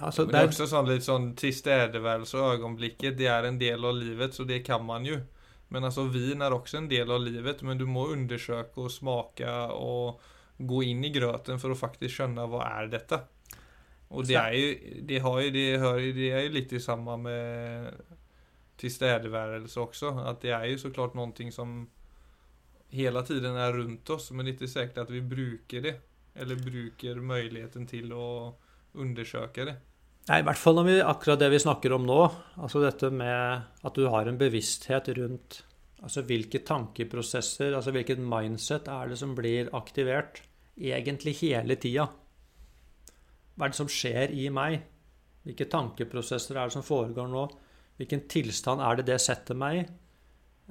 [0.00, 3.18] ja, Men det är er, också sån lite sån tillstädevärelse och ögonblicket.
[3.18, 5.20] Det är en del av livet så det kan man ju.
[5.68, 9.68] Men alltså vin är också en del av livet men du må undersöka och smaka
[9.68, 10.20] och
[10.59, 13.20] gå in i gröten för att faktiskt känna vad är detta.
[14.09, 16.80] Och det er är ju, det har ju, det hör ju, det är ju lite
[16.80, 17.94] samma med
[18.76, 20.09] tilstedeværelse också.
[20.09, 21.90] Att det är ju såklart någonting som
[22.88, 26.00] hela tiden är runt oss men det är inte säkert att vi brukar det.
[26.35, 28.65] Eller brukar möjligheten till att
[29.02, 29.76] undersöka det.
[30.26, 32.18] Nei, i hvert fall om vi, akkurat det vi snakker om nå.
[32.59, 35.61] Altså dette med at du har en bevissthet rundt
[36.02, 40.42] altså hvilke tankeprosesser, altså hvilket mindset er det som blir aktivert
[40.76, 42.09] egentlig hele tida.
[43.56, 44.82] Hva er det som skjer i meg?
[45.46, 47.46] Hvilke tankeprosesser er det som foregår nå?
[47.96, 49.85] Hvilken tilstand er det det setter meg i?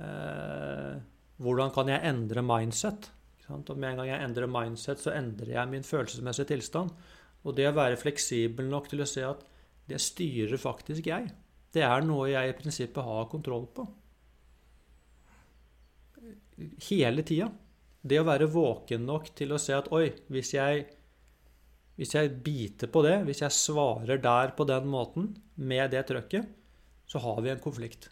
[0.04, 0.96] Eh,
[1.42, 3.10] hvordan kan jeg endre mindset?
[3.50, 6.94] Og med en gang jeg endrer mindset, så endrer jeg min følelsesmessige tilstand.
[7.46, 9.44] Og det å være fleksibel nok til å se at
[9.90, 11.30] det styrer faktisk jeg.
[11.76, 13.86] Det er noe jeg i prinsippet har kontroll på.
[16.88, 17.52] Hele tida.
[18.06, 20.86] Det å være våken nok til å se at oi, hvis jeg,
[22.00, 26.50] hvis jeg biter på det, hvis jeg svarer der på den måten, med det trøkket,
[27.10, 28.10] så har vi en konflikt.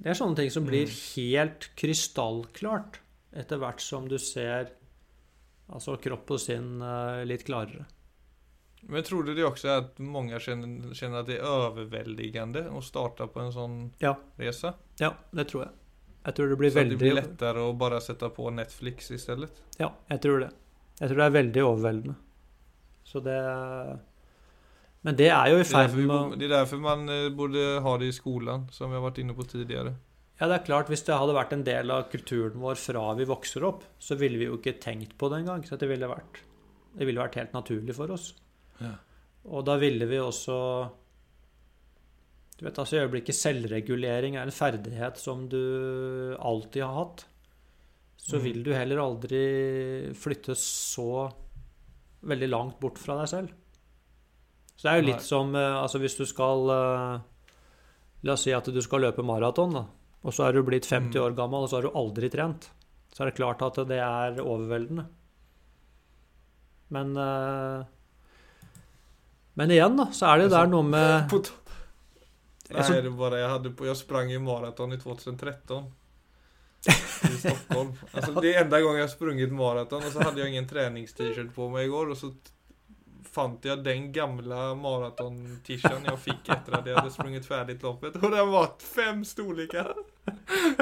[0.00, 3.00] Det er sånne ting som blir helt krystallklart
[3.36, 4.72] etter hvert som du ser
[5.72, 7.86] altså kropp og sinn eh, litt klarere.
[8.88, 13.26] Men tror du det også er at mange kjenner at det er overveldende å starte
[13.28, 14.14] på en sånn Ja.
[14.40, 14.74] resa?
[14.98, 15.72] Ja, det tror jeg.
[16.24, 19.18] Jeg tror det blir Så att det blir lettere å bare sette på Netflix i
[19.18, 19.50] stedet?
[19.78, 20.50] Ja, jeg tror det.
[21.00, 22.14] Jeg tror det er veldig overveldende.
[23.04, 24.00] Så det
[25.02, 27.96] Men det er jo i ferd med å det er derfor man burde borde ha
[27.98, 29.94] det i skolen, som vi har vært inne på tidigare.
[30.40, 33.26] Ja, det er klart, hvis det hadde vært en del av kulturen vår fra vi
[33.28, 35.66] vokser opp, så ville vi jo ikke tenkt på det engang.
[35.68, 36.40] Så det ville vært
[36.96, 38.32] Det ville vært helt naturlig for oss.
[38.80, 38.94] Ja.
[39.52, 40.56] Og da ville vi også
[42.58, 47.24] Du vet, altså i øyeblikket selvregulering er en ferdighet som du alltid har hatt.
[48.20, 48.42] Så mm.
[48.44, 49.44] vil du heller aldri
[50.12, 51.30] flytte så
[52.20, 53.54] veldig langt bort fra deg selv.
[54.76, 57.16] Så det er jo litt som eh, Altså hvis du skal eh,
[58.24, 59.82] La oss si at du skal løpe maraton, da.
[60.24, 61.24] Og så er du blitt 50 Mm.
[61.24, 62.70] år gammel, og så har du aldri trent.
[63.12, 65.06] så er det klart at det er overveldende.
[66.90, 67.84] Men eh,
[69.54, 71.30] Men igjen, da, så er det der noe med
[72.70, 75.88] Nei, det er bara jag hade på, jeg sprang i maraton i 2013.
[76.86, 77.90] I Stockholm.
[78.14, 81.50] Alltså det er enda gang jeg har sprunget maraton og så hadde jeg ingen treningst-t-shirt
[81.56, 82.12] på meg i går.
[82.14, 82.30] Og så
[83.26, 88.30] fant jeg den gamle maraton-t-shirten jeg fikk etter at jeg hadde sprunget ferdig løpet, og
[88.32, 89.90] den var fem storlekar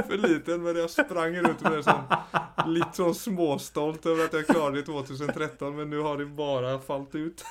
[0.06, 4.46] för liten men jag sprang runt med det litt sånn så småstolt over at jeg
[4.46, 7.44] klarte det i 2013 men nå har det bare falt ut.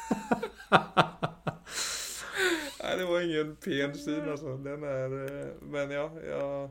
[2.83, 4.57] Nei, det var ingen pen syn altså.
[4.57, 6.69] Den är, eh, men ja, jeg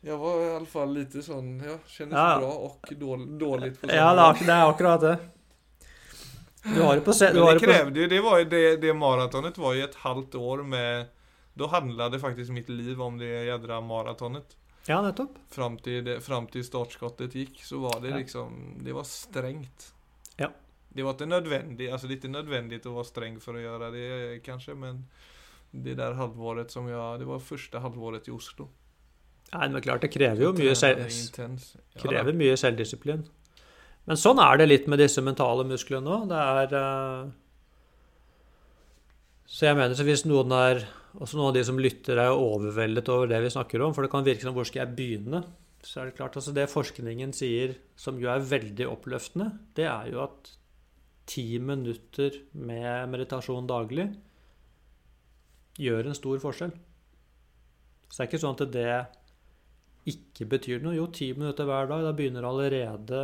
[0.00, 2.38] jeg var i alle fall litt sånn ja, kjennes Ja.
[2.38, 2.92] bra og
[3.40, 5.16] dårlig, på Ja, det er, er akkurat det.
[6.62, 7.32] Du har det på se...
[7.32, 10.34] Du Men har det krevde på, det var det, det maratonet var jo et halvt
[10.34, 11.06] år med
[11.58, 15.38] Då handlade faktiskt mitt liv om det jädra maratonet ja, nettopp.
[15.50, 18.16] Fram till, det, fram till startskottet gick så var det Ja.
[18.16, 19.94] liksom Det var strängt
[20.36, 20.50] Ja.
[20.88, 24.74] Det var inte nödvändigt, alltså inte nödvändigt att vara sträng för att göra det kanske
[24.74, 25.04] men
[25.70, 28.68] Det där halvåret som jag, det var första halvåret i Oslo
[29.52, 31.06] Nei, men klart, det krever jo mye, selv.
[31.38, 31.48] Ja,
[32.02, 33.22] krever mye selvdisiplin.
[34.04, 36.26] Men sånn er det litt med disse mentale musklene òg.
[36.28, 37.30] Det er uh...
[39.48, 40.82] Så jeg mener, så hvis noen er
[41.18, 44.12] Også noen av de som lytter, er overveldet over det vi snakker om, for det
[44.12, 45.42] kan virke som hvor skal jeg begynne?
[45.82, 50.12] Så er det klart, altså Det forskningen sier, som jo er veldig oppløftende, det er
[50.12, 50.52] jo at
[51.28, 54.08] ti minutter med meditasjon daglig
[55.78, 56.72] gjør en stor forskjell.
[58.08, 58.88] Så det er ikke sånn at det
[60.08, 60.96] ikke betyr noe.
[60.96, 63.18] Jo, ti minutter hver dag, da begynner allerede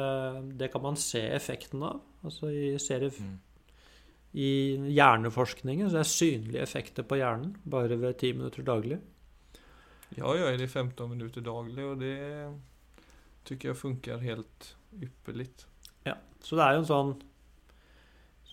[0.59, 2.02] Det kan man se effekten av.
[2.26, 3.38] Altså i, ser det Mm.
[4.35, 8.99] I hjerneforskningen, så det er synlige effekter på hjernen bare ved ti minutter daglig.
[10.16, 12.16] Jag gör det 15 minutter daglig, og det
[13.47, 15.66] syns jeg funker helt ypperligt.
[16.05, 17.14] Ja, så det er jo en sånn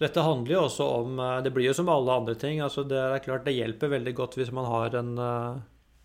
[0.02, 2.62] Dette handler jo også om eh, Det blir jo som alle andre ting.
[2.64, 5.60] altså Det er klart det hjelper veldig godt hvis man har en eh,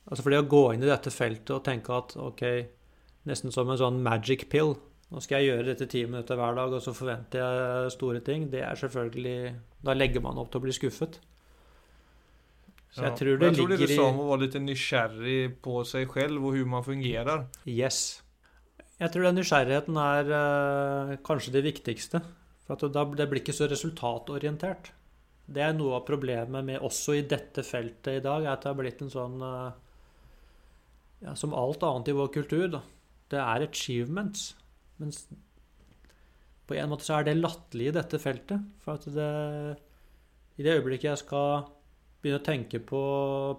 [0.04, 2.42] altså For det å gå inn i dette feltet og tenke at ok,
[3.30, 6.72] nesten som en sånn magic pill Nå skal jeg gjøre dette ti minutter hver dag,
[6.74, 8.48] og så forventer jeg store ting.
[8.50, 9.54] Det er selvfølgelig
[9.86, 11.20] Da legger man opp til å bli skuffet.
[12.90, 13.16] Så jeg Ja.
[13.16, 15.84] tror det jeg tror det ligger du sa i om å være litt nysgjerrig på
[15.84, 17.46] seg selv og hvordan man fungerer.
[17.66, 18.22] Yes.
[18.98, 22.22] Jeg tror den nysgjerrigheten er uh, kanskje det viktigste.
[22.66, 24.90] For at da, det blir ikke så resultatorientert.
[25.46, 28.72] Det er noe av problemet med også i dette feltet i dag, er at det
[28.72, 29.70] har blitt en sånn uh,
[31.22, 32.82] ja, Som alt annet i vår kultur, da.
[33.30, 34.54] Det er achievements.
[35.02, 35.26] Mens
[36.66, 38.62] på en måte så er det latterlig i dette feltet.
[38.82, 39.30] For at det
[40.56, 41.66] I det øyeblikket jeg skal
[42.22, 43.00] begynne å tenke på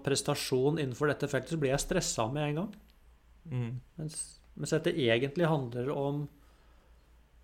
[0.04, 2.72] prestasjon innenfor dette feltet, så blir jeg stressa med en gang.
[3.48, 3.70] Mm.
[4.00, 4.18] Mens,
[4.58, 6.26] mens dette egentlig handler om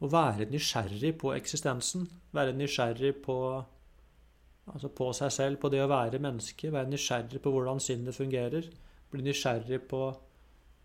[0.04, 2.10] å være nysgjerrig på eksistensen.
[2.36, 3.38] Være nysgjerrig på,
[4.74, 6.74] altså på seg selv, på det å være menneske.
[6.74, 8.68] Være nysgjerrig på hvordan sinnet fungerer.
[9.14, 10.06] Bli nysgjerrig på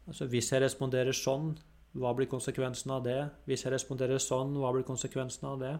[0.08, 1.50] altså Hvis jeg responderer sånn,
[1.98, 3.20] hva blir konsekvensen av det?
[3.48, 5.74] Hvis jeg responderer sånn, hva blir konsekvensen av det?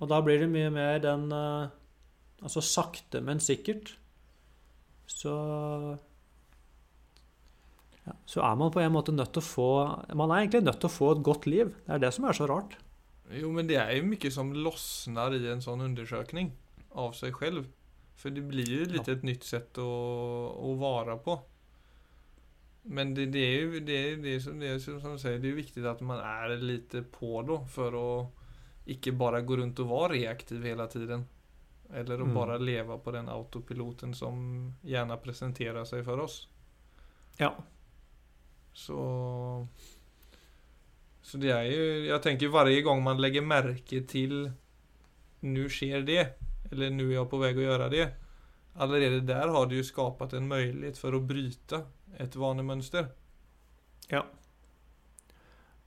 [0.00, 1.74] Og da blir det mye mer den eh,
[2.44, 3.94] Altså sakte, men sikkert.
[5.08, 5.32] Så
[8.04, 9.68] ja, så er man på en måte nødt til å få
[10.12, 11.72] Man er egentlig nødt til å få et godt liv.
[11.86, 12.76] Det er det som er så rart.
[13.40, 16.52] Jo men det er jo mye som lossnar i en sånn undersøkning
[16.92, 17.66] av seg selv.
[18.16, 19.16] For det blir jo litt ja.
[19.16, 19.88] et nytt sett å,
[20.60, 21.40] å være på.
[22.88, 25.38] Men det, det är ju det, är, det, är som, det är som du säger,
[25.38, 28.28] det är viktigt att man är lite på då för att
[28.84, 31.26] inte bara gå runt och vara reaktiv hela tiden.
[31.94, 32.34] Eller att Mm.
[32.34, 36.48] bara leva på den autopiloten som gärna presenterar sig för oss.
[37.36, 37.54] Ja.
[38.72, 39.68] Så
[41.22, 44.50] Så det är ju, jag tänker varje gång man lägger märke till
[45.40, 46.40] Nu sker det
[46.72, 48.14] Eller nu är jag på väg att göra det
[48.74, 51.82] Allerede där har det ju skapat en möjlighet för att bryta
[52.14, 52.36] ett
[54.10, 54.22] Ja.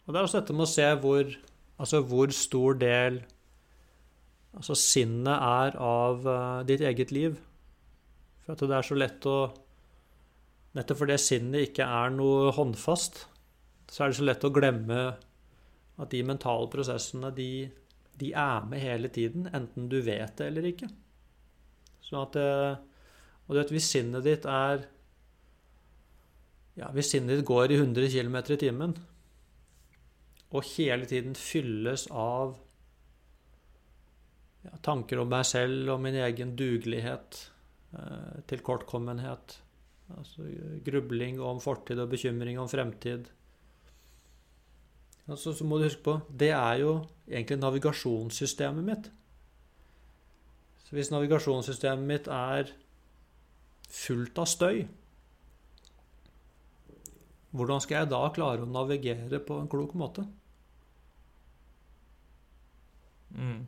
[0.05, 1.35] Og det er også dette med å se hvor,
[1.77, 3.21] altså hvor stor del
[4.57, 7.37] altså sinnet er av uh, ditt eget liv.
[8.43, 9.39] For at det er så lett å
[10.77, 13.23] Nettopp fordi sinnet ikke er noe håndfast,
[13.89, 14.99] så er det så lett å glemme
[15.99, 17.65] at de mentale prosessene, de,
[18.21, 20.91] de er med hele tiden, enten du vet det eller ikke.
[22.05, 22.77] Sånn at eh,
[23.47, 24.85] Og du vet, hvis sinnet ditt er
[26.79, 28.95] Ja, hvis sinnet ditt går i 100 km i timen,
[30.49, 32.55] og hele tiden fylles av
[34.63, 37.41] ja, tanker om meg selv og min egen dugelighet,
[37.93, 39.59] eh, tilkortkommenhet,
[40.15, 40.47] altså
[40.85, 43.29] grubling om fortid og bekymring om fremtid,
[45.29, 49.11] Så, så må du huske på Det er jo egentlig navigasjonssystemet mitt.
[50.81, 52.71] Så hvis navigasjonssystemet mitt er
[53.93, 54.87] fullt av støy,
[57.55, 60.25] hvordan skal jeg da klare å navigere på en klok måte?
[63.33, 63.65] Mm.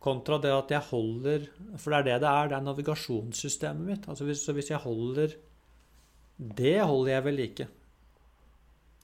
[0.00, 1.46] Kontra det at jeg holder
[1.80, 2.48] For det er det det er.
[2.48, 4.08] Det er navigasjonssystemet mitt.
[4.08, 5.36] Altså hvis, så hvis jeg holder
[6.36, 7.68] Det holder jeg ved like.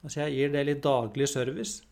[0.02, 1.82] Altså jeg gir det litt daglig service.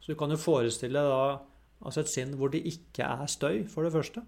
[0.00, 1.40] Så du kan jo forestille deg da
[1.80, 4.22] altså et sinn hvor det ikke er støy, for det første.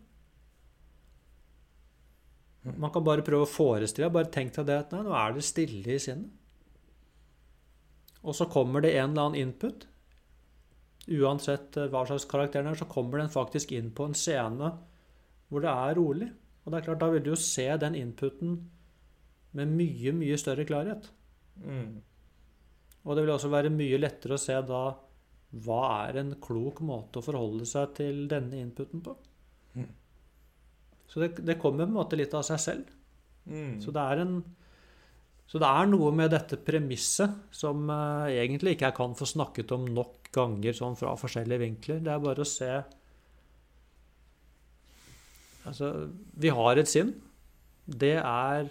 [2.65, 5.45] Man kan bare prøve å forestille bare tenk deg det at nei, nå er det
[5.47, 6.31] stille i sinnet.
[8.23, 9.87] Og så kommer det en eller annen input.
[11.11, 14.71] Uansett eh, hva slags karakter den er, så kommer den faktisk inn på en scene
[15.53, 16.31] hvor det er rolig.
[16.63, 18.57] Og det er klart, da vil du jo se den inputen
[19.59, 21.11] med mye, mye større klarhet.
[21.61, 21.99] Mm.
[23.03, 24.85] Og det vil også være mye lettere å se da
[25.63, 29.17] hva er en klok måte å forholde seg til denne inputen på.
[29.77, 29.91] Mm.
[31.11, 32.95] Så det, det kommer på en måte litt av seg selv.
[33.45, 33.81] Mm.
[33.83, 34.37] Så det er en
[35.53, 39.75] så det er noe med dette premisset som uh, egentlig ikke jeg kan få snakket
[39.77, 41.99] om nok ganger sånn fra forskjellige vinkler.
[42.01, 42.73] Det er bare å se
[45.63, 45.93] Altså,
[46.43, 47.13] vi har et sinn.
[47.87, 48.71] Det er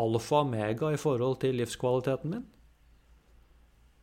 [0.00, 2.46] alfa og omega i forhold til livskvaliteten min.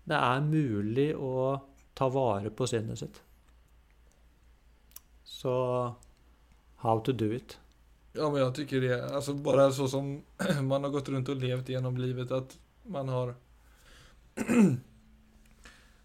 [0.06, 1.56] Det er mulig å
[1.98, 3.18] ta vare på sinnet sitt.
[5.26, 5.56] Så
[6.86, 7.58] how to do it.
[8.16, 10.24] Ja, men jag tycker det, alltså bara så som
[10.62, 13.36] man har gått runt och levt genom livet att man har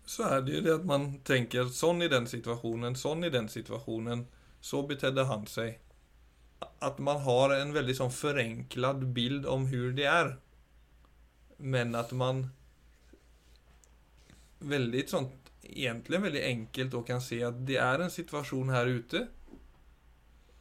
[0.05, 3.49] så är det ju det att man tänker sån i den situationen, sån i den
[3.49, 4.27] situationen,
[4.61, 5.81] så betedde han sig.
[6.79, 10.37] Att man har en väldigt sån förenklad bild om hur det är.
[11.57, 12.49] Men att man
[14.59, 19.27] väldigt sånt, egentligen väldigt enkelt då kan se att det är en situation här ute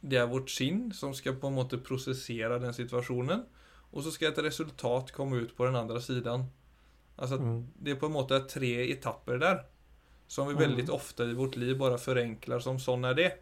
[0.00, 3.44] det er vårt sinn som skal på en måte prosessere den situasjonen.
[3.92, 6.46] Og så skal et resultat komme ut på den andre siden.
[7.18, 7.66] Altså Mm.
[7.82, 9.64] Det er på en måte tre etapper der.
[10.28, 10.60] Som vi Mm.
[10.60, 13.38] veldig ofte i vårt liv bare forenkler som 'sånn er det'.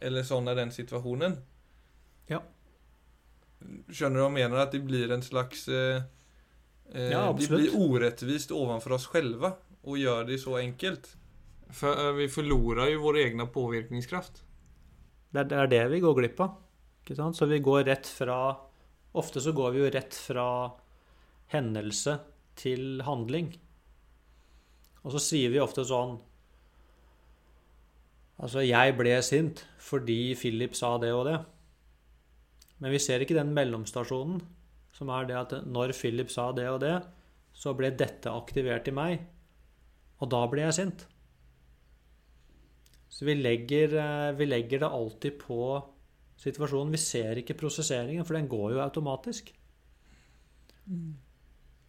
[0.00, 1.36] Eller 'sånn er den situasjonen'.
[2.28, 2.40] Ja.
[3.90, 4.56] Skjønner du hva jeg mener?
[4.56, 6.02] At det blir en slags eh,
[6.94, 11.16] eh, Ja, Det blir urettvist ovanfor oss själva å gjøre det så enkelt.
[11.70, 14.42] For vi forlorer jo vår egen påvirkningskraft.
[15.34, 16.56] Det er, det vi går glipp av.
[17.02, 17.36] Ikke sant?
[17.36, 18.38] Så vi går rett fra
[19.18, 20.48] Ofte så går vi jo rett fra
[21.54, 22.18] hendelse
[22.60, 23.48] til handling.
[25.00, 26.18] Og så sier vi ofte sånn
[28.38, 31.38] Altså, jeg ble sint fordi Philip sa det og det.
[32.78, 34.38] Men vi ser ikke den mellomstasjonen,
[34.94, 36.94] som er det at når Philip sa det og det,
[37.50, 39.24] så ble dette aktivert i meg,
[40.22, 41.02] og da ble jeg sint.
[43.08, 45.62] Så vi legger, eh, vi legger det alltid på
[46.38, 46.92] situasjonen.
[46.92, 49.54] Vi ser ikke prosesseringen, for den går jo automatisk.
[50.88, 51.16] Mm.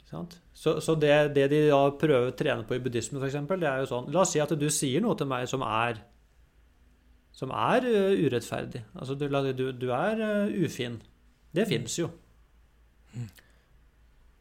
[0.09, 0.39] sant?
[0.53, 3.83] Så, så det, det de da prøver å trene på i buddhisme, f.eks., det er
[3.83, 6.01] jo sånn La oss si at du sier noe til meg som er
[7.39, 8.81] som er uh, urettferdig.
[8.95, 10.97] Altså, du, du, du er uh, ufin.
[11.55, 12.09] Det fins jo.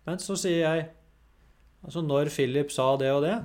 [0.08, 0.88] Men så sier jeg
[1.78, 3.36] Altså, når Philip sa det og det,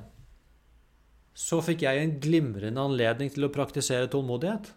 [1.34, 4.70] så fikk jeg en glimrende anledning til å praktisere tålmodighet.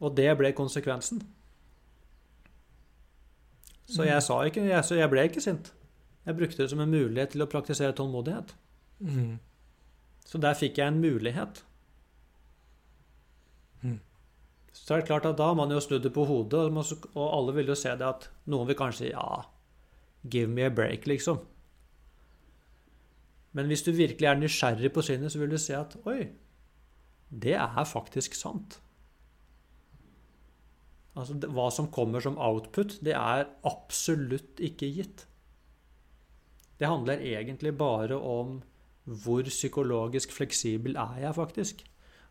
[0.00, 1.22] Og det ble konsekvensen.
[3.90, 5.72] Så jeg sa ikke jeg, Så jeg ble ikke sint.
[6.26, 8.54] Jeg brukte det som en mulighet til å praktisere tålmodighet.
[10.24, 11.64] Så der fikk jeg en mulighet.
[13.82, 14.00] Mm.
[14.72, 16.68] Så er det klart at da har man jo snudd det på hodet,
[17.14, 19.42] og alle vil jo se det at noen vil kanskje si ja,
[20.22, 21.40] give me a break, liksom.
[23.56, 26.30] Men hvis du virkelig er nysgjerrig på sinnet, så vil du se at oi,
[27.30, 28.78] det er faktisk sant.
[31.18, 35.26] Altså, hva som kommer som output, det er absolutt ikke gitt.
[36.80, 38.60] Det handler egentlig bare om
[39.04, 41.82] hvor psykologisk fleksibel er jeg faktisk.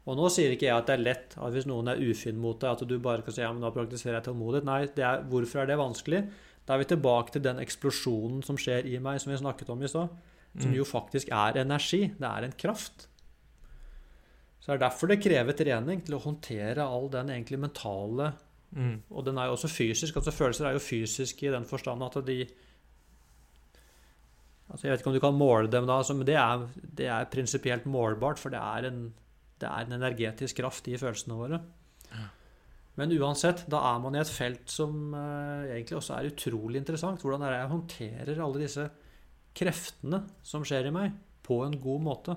[0.07, 2.57] Og nå sier ikke jeg at det er lett at hvis noen er ufin mot
[2.61, 4.65] deg, at du bare kan si ja, men da praktiserer jeg tålmodighet.
[4.65, 6.23] Nei, er, hvorfor er det vanskelig?
[6.65, 9.83] Da er vi tilbake til den eksplosjonen som skjer i meg, som vi snakket om
[9.83, 10.15] i stad.
[10.57, 12.01] Som jo faktisk er energi.
[12.17, 13.07] Det er en kraft.
[14.59, 18.33] Så det er derfor det krever trening til å håndtere all den egentlig mentale
[18.75, 18.99] Mm.
[19.09, 20.15] Og den er jo også fysisk.
[20.15, 22.43] altså Følelser er jo fysiske i den forstand at de
[24.69, 27.07] altså Jeg vet ikke om du kan måle dem, da, altså, men det er, det
[27.09, 29.13] er prinsipielt målbart, for det er, en,
[29.57, 31.59] det er en energetisk kraft i følelsene våre.
[32.99, 37.21] Men uansett, da er man i et felt som eh, egentlig også er utrolig interessant.
[37.23, 38.85] Hvordan er det jeg håndterer alle disse
[39.57, 42.35] kreftene som skjer i meg, på en god måte.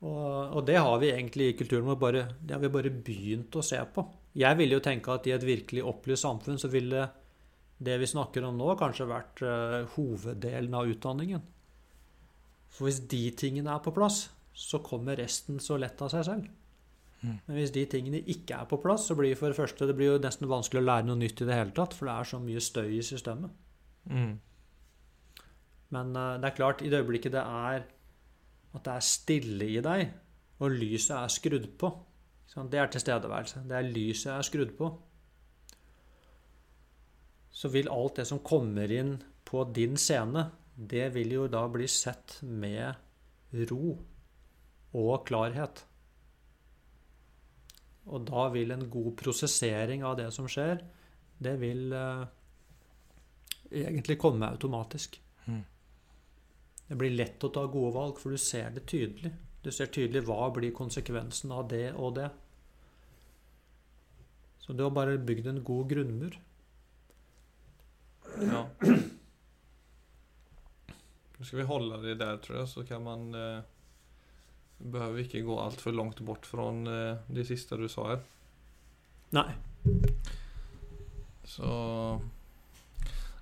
[0.00, 3.56] Og, og det har vi egentlig i kulturen vår bare, det har vi bare begynt
[3.60, 4.06] å se på.
[4.40, 7.04] Jeg ville jo tenke at i et virkelig opplyst samfunn så ville
[7.80, 11.44] det vi snakker om nå, kanskje vært uh, hoveddelen av utdanningen.
[12.70, 16.50] For hvis de tingene er på plass, så kommer resten så lett av seg selv.
[17.20, 17.36] Mm.
[17.46, 20.14] Men hvis de tingene ikke er på plass, så blir for det første det blir
[20.14, 22.40] jo nesten vanskelig å lære noe nytt i det hele tatt, for det er så
[22.42, 23.52] mye støy i systemet.
[24.08, 24.32] Mm.
[25.94, 27.86] Men uh, det er klart, i det øyeblikket det er
[28.70, 30.12] at det er stille i deg,
[30.62, 31.90] og lyset er skrudd på
[32.70, 33.62] Det er tilstedeværelse.
[33.66, 34.88] Det er lyset er skrudd på.
[37.50, 41.86] Så vil alt det som kommer inn på din scene, det vil jo da bli
[41.86, 42.94] sett med
[43.70, 43.96] ro
[44.98, 45.84] og klarhet.
[48.10, 50.82] Og da vil en god prosessering av det som skjer,
[51.38, 52.26] det vil uh,
[53.70, 55.20] egentlig komme automatisk.
[55.46, 55.62] Mm.
[56.90, 59.30] Det blir lett å ta gode valg, for du ser det tydelig.
[59.62, 62.26] Du ser tydelig hva blir konsekvensen av det og det.
[64.58, 66.34] Så du har bare bygd en god grunnmur.
[68.40, 68.64] Ja.
[71.36, 73.62] Nå skal vi holde det der, tror jeg, så kan man eh,
[74.80, 78.22] Behøver ikke gå altfor langt bort fra eh, det siste du sa her.
[79.36, 79.50] Nei.
[81.46, 81.70] Så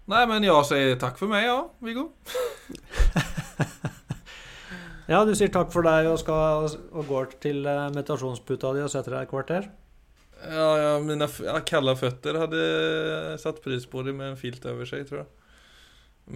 [0.09, 2.11] Nei, men jeg sier takk for meg, ja, Viggo.
[5.09, 8.93] ja, du sier takk for deg og, skal, og går til eh, meditasjonsputa di og
[8.93, 9.71] setter deg et kvarter?
[10.45, 11.27] Ja, ja mine
[11.67, 12.63] kalde føtter hadde
[13.43, 15.31] satt pris på det med en filt over seg, tror jeg.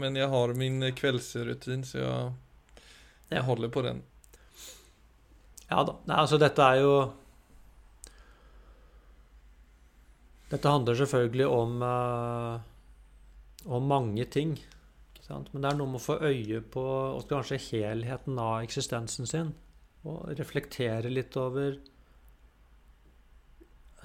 [0.02, 2.32] Men jeg har min kveldsrutin, så jeg,
[3.36, 4.02] jeg holder på den.
[5.68, 5.96] Ja da.
[6.08, 6.94] Nei, altså, dette er jo
[10.52, 12.58] Dette handler selvfølgelig om uh,
[13.64, 14.56] om mange ting.
[15.32, 19.54] Men det er noe med å få øye på og kanskje helheten av eksistensen sin.
[20.08, 21.78] Og reflektere litt over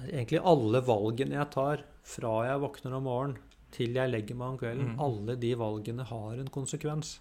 [0.06, 4.60] egentlig alle valgene jeg tar fra jeg våkner om morgenen til jeg legger meg om
[4.60, 4.92] kvelden.
[4.94, 5.00] Mm.
[5.04, 7.18] Alle de valgene har en konsekvens.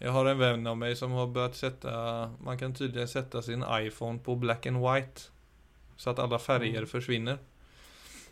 [0.00, 1.92] Jeg har en venn av meg som har begynt sette
[2.44, 5.30] Man kan tydeligvis sette sin iPhone på black and white,
[5.96, 6.90] så at alle farger mm.
[6.90, 7.40] forsvinner.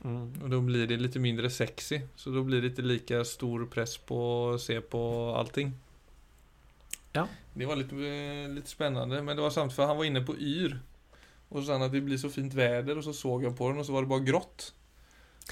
[0.05, 0.43] Mm.
[0.43, 2.01] Och då blir det litt mindre sexy.
[2.17, 4.19] Så da blir det ikke like stor press på
[4.55, 5.03] å se på
[5.37, 5.73] allting.
[7.13, 7.27] Ja.
[7.55, 7.93] Det var litt,
[8.55, 9.23] lite spännande.
[9.23, 10.79] Men det var samt for han var inne på Yr.
[11.49, 12.99] Og så sa han at det blir så fint väder.
[12.99, 14.73] Og så såg jag på den, og så var det bare grått.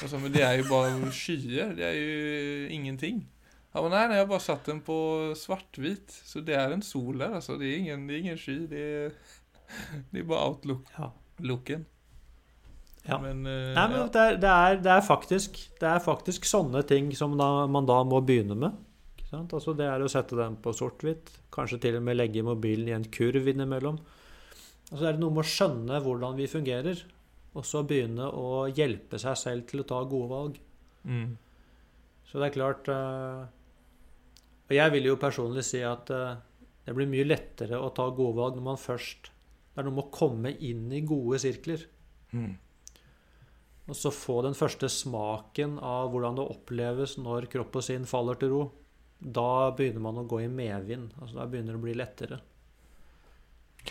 [0.03, 1.72] Og så, men det er jo bare skyer.
[1.76, 3.24] Det er jo ingenting.
[3.72, 4.99] Han var nei, nej, jeg bare satt den på
[5.36, 6.14] svart-hvit.
[6.24, 7.59] Så det er en sol där alltså.
[7.59, 8.66] Det er ingen, det är ingen sky.
[8.66, 9.12] Det er,
[10.11, 11.84] det är bare outlook-looken.
[11.84, 11.95] Ja.
[13.07, 13.21] Ja.
[13.23, 16.83] Men, uh, Nei, men det, er, det, er, det, er faktisk, det, er, faktisk, sånne
[16.89, 18.83] ting som da, man da må begynne med.
[19.37, 21.33] Altså det er å sette den på sort-hvitt.
[21.53, 23.99] Kanskje til og med legge mobilen i en kurv innimellom.
[24.87, 27.03] Altså det er noe med å skjønne hvordan vi fungerer,
[27.57, 30.61] og så begynne å hjelpe seg selv til å ta gode valg.
[31.07, 31.35] Mm.
[32.27, 33.47] Så det er klart uh,
[34.67, 36.35] Og jeg vil jo personlig si at uh,
[36.83, 40.09] det blir mye lettere å ta gode valg når man først Det er noe med
[40.09, 41.85] å komme inn i gode sirkler.
[42.35, 42.57] Mm.
[43.87, 48.39] Og så få den første smaken av hvordan det oppleves når kropp og sinn faller
[48.41, 48.64] til ro.
[49.16, 51.14] Da begynner man å gå i medvind.
[51.20, 52.41] Altså, da begynner det å bli lettere.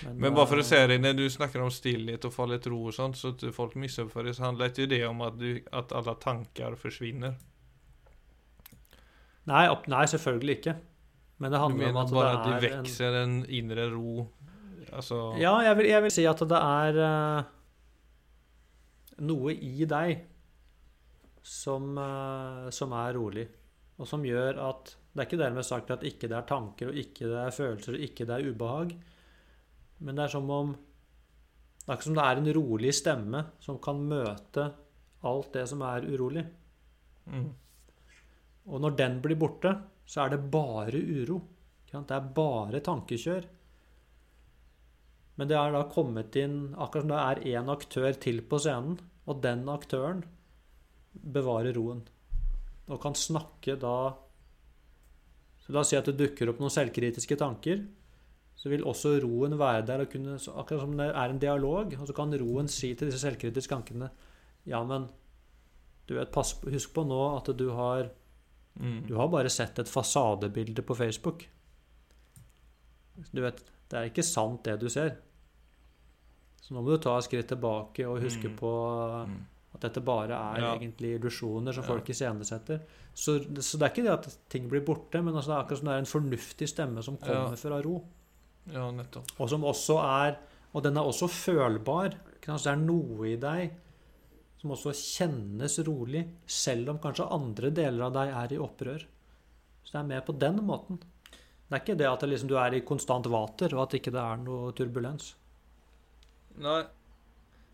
[0.04, 2.76] Men, Men bare for å se det, når du snakker om stillhet og falle til
[2.76, 5.96] ro, og sånt, så at folk misoppfører, så handler ikke det om at, du, at
[5.96, 7.38] alle tanker forsvinner?
[9.48, 10.76] Nei, opp, nei, selvfølgelig ikke.
[11.40, 13.54] Men det handler om at det er Du mener bare at det vokser en, en
[13.62, 14.26] indre ro?
[14.96, 17.48] Altså Ja, jeg vil, jeg vil, si at det er uh,
[19.24, 20.26] noe i deg
[21.46, 23.46] som, eh, som, er rolig,
[23.98, 26.98] og som gjør at Det er ikke dermed sagt at ikke det er tanker, og
[27.00, 28.90] ikke det er følelser, og ikke det er ubehag.
[30.04, 33.78] Men det er som om Det er ikke som det er en rolig stemme som
[33.80, 34.66] kan møte
[35.24, 36.44] alt det som er urolig.
[37.32, 37.48] Mm.
[38.66, 39.72] Og når den blir borte,
[40.06, 41.40] så er det bare uro.
[41.86, 43.46] Det er bare tankekjør.
[45.36, 49.00] Men det er da kommet inn Akkurat som det er én aktør til på scenen,
[49.28, 50.24] og den aktøren
[51.16, 52.04] bevarer roen.
[52.88, 54.16] Og kan snakke da
[55.64, 57.80] Så La oss si at det dukker opp noen selvkritiske tanker.
[58.56, 61.96] Så vil også roen være der, og kunne, akkurat som det er en dialog.
[61.98, 64.12] Og så kan roen si til disse selvkritiske tankene
[64.70, 65.10] Ja, men
[66.06, 68.12] du vet, pass, husk på nå at du har
[68.78, 69.08] mm.
[69.10, 71.48] Du har bare sett et fasadebilde på Facebook.
[73.32, 73.64] Du vet,
[73.96, 75.16] det er ikke sant, det du ser.
[76.60, 78.56] Så nå må du ta et skritt tilbake og huske mm.
[78.60, 78.72] på
[79.30, 79.44] mm.
[79.76, 80.70] At dette bare er Ja.
[80.78, 81.88] egentlig illusjoner som Ja.
[81.90, 82.80] folk iscenesetter.
[83.14, 85.80] Så, så det er ikke det at ting blir borte, men altså det er akkurat
[85.82, 87.56] som det er en fornuftig stemme som kommer Ja.
[87.56, 87.98] fra ro.
[88.72, 89.32] Ja, nettopp.
[89.40, 90.38] Og som også er
[90.76, 92.12] Og den er også følbar.
[92.42, 93.72] Det er noe i deg
[94.60, 99.06] som også kjennes rolig, selv om kanskje andre deler av deg er i opprør.
[99.86, 101.00] Så det er mer på den måten.
[101.66, 104.14] Det er ikke det at det liksom, du er i konstant vater, og at ikke
[104.14, 105.32] det er noe turbulens.
[106.62, 106.84] Nei.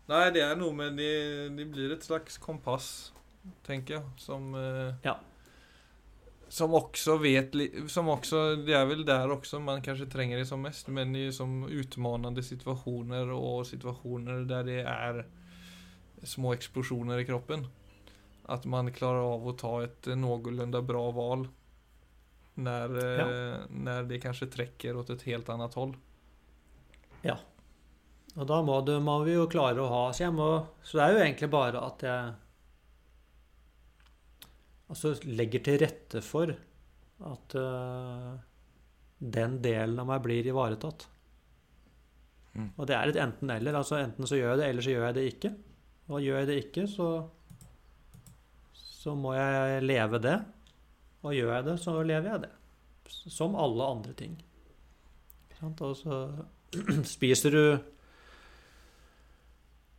[0.08, 1.12] Nei, det er noe med det
[1.56, 3.12] de blir et slags kompass,
[3.66, 5.18] tenker jeg, som eh, Ja.
[6.52, 7.54] Som også vet
[7.88, 11.30] Som også Det er vel der også man kanskje trenger det som mest, men i
[11.32, 15.22] som utmanende situasjoner og situasjoner der det er
[16.28, 17.64] små eksplosjoner i kroppen.
[18.52, 21.48] At man klarer av å ta et noenlunde bra valg
[22.54, 23.26] når, ja.
[23.70, 25.96] när det kanskje trekker åt et helt annet hold.
[28.36, 30.48] Og da må, du, må vi jo klare å ha Så, må,
[30.82, 32.30] så det er jo egentlig bare at jeg
[34.92, 38.32] altså legger til rette for at uh,
[39.16, 41.06] den delen av meg blir ivaretatt.
[42.52, 42.72] Mm.
[42.76, 43.78] Og det er et enten-eller.
[43.78, 45.52] altså Enten så gjør jeg det, eller så gjør jeg det ikke.
[46.12, 47.08] Og gjør jeg det ikke, så
[49.02, 50.36] så må jeg leve det.
[51.22, 52.52] Og gjør jeg det, så lever jeg det.
[53.30, 54.36] Som alle andre ting.
[55.62, 56.18] Og så
[57.16, 57.64] spiser du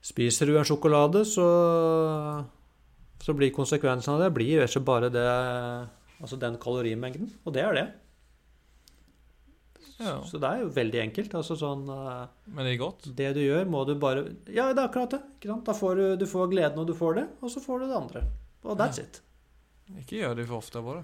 [0.03, 1.45] Spiser du en sjokolade, så,
[3.23, 5.27] så blir konsekvensen av det blir ikke og bare det
[6.23, 7.29] Altså den kalorimengden.
[7.43, 7.85] Og det er det.
[9.99, 10.17] Ja.
[10.27, 11.35] Så det er jo veldig enkelt.
[11.39, 13.09] Altså sånn eh, Men det er godt.
[13.15, 15.21] Det du gjør, må du bare Ja, det er akkurat det.
[15.67, 17.99] Da får du, du får gleden når du får det, og så får du det
[17.99, 18.23] andre.
[18.63, 19.19] Og that's it.
[19.99, 21.03] Ikke gjør det for ofte, bare.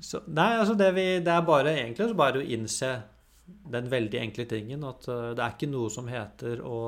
[0.00, 2.92] Så, nei, altså det, vi, det er bare egentlig så bare å innse
[3.72, 6.78] den veldig enkle tingen at eh, det er ikke noe som heter å,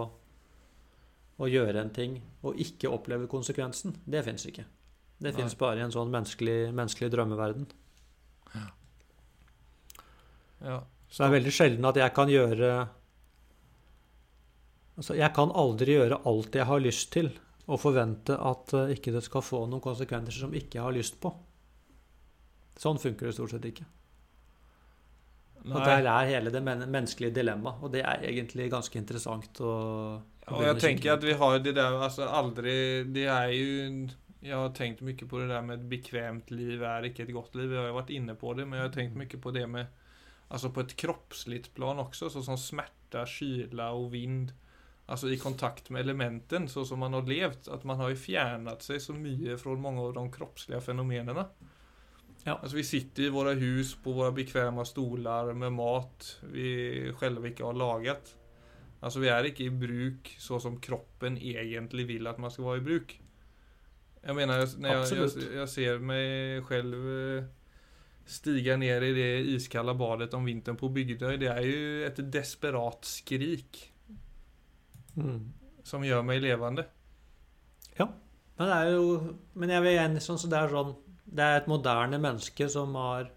[1.36, 3.98] å gjøre en ting og ikke oppleve konsekvensen.
[4.04, 4.64] Det fins ikke.
[5.24, 7.68] Det fins bare i en sånn menneskelig, menneskelig drømmeverden.
[10.64, 10.80] Ja.
[11.08, 12.74] Så det er veldig sjelden at jeg kan gjøre
[14.94, 17.32] Altså, jeg kan aldri gjøre alt jeg har lyst til,
[17.64, 21.20] og forvente at eh, ikke det skal få noen konsekvenser som ikke jeg har lyst
[21.22, 21.32] på.
[22.80, 23.86] Sånn funker det stort sett ikke.
[25.64, 29.70] Og der er hele det men menneskelige dilemmaet, og det er egentlig ganske interessant å,
[30.20, 34.08] å Og jeg tenker att vi har det der altså aldri det er jo
[34.44, 37.54] Jeg har tenkt mye på det der med et bekvemt liv er ikke et godt
[37.56, 37.70] liv.
[37.72, 39.86] Jeg har jo vært inne på det, men jeg har tenkt mye på det med,
[40.50, 44.52] Altså på et kroppslig plan også, sånn som smerte, kyla og vind.
[45.06, 48.82] Alltså i kontakt med elementen, så som man har levt, att man har ju fjärnat
[48.82, 51.46] sig så mycket från många av de kroppsliga fenomenerna.
[52.44, 52.58] Ja.
[52.62, 57.64] Alltså vi sitter i våra hus på våra bekväma stolar med mat vi själva inte
[57.64, 58.36] har lagat.
[59.00, 62.80] Altså vi er ikke i bruk så som kroppen egentlig vil at man skal være
[62.80, 63.14] i bruk.
[64.24, 65.36] Jeg mener, jeg, Absolutt.
[65.36, 66.94] jeg, jeg ser meg selv
[68.24, 72.22] stige stiga ned i det iskalla badet om vinteren på Bygdøy, det er jo et
[72.32, 73.82] desperat skrik
[75.16, 75.52] Mm.
[75.86, 76.86] som gjør meg levende.
[77.98, 78.08] Ja.
[78.58, 80.92] Men det er jo Men jeg vil igjen sånn så det er sånn
[81.26, 83.28] Det er et moderne menneske som har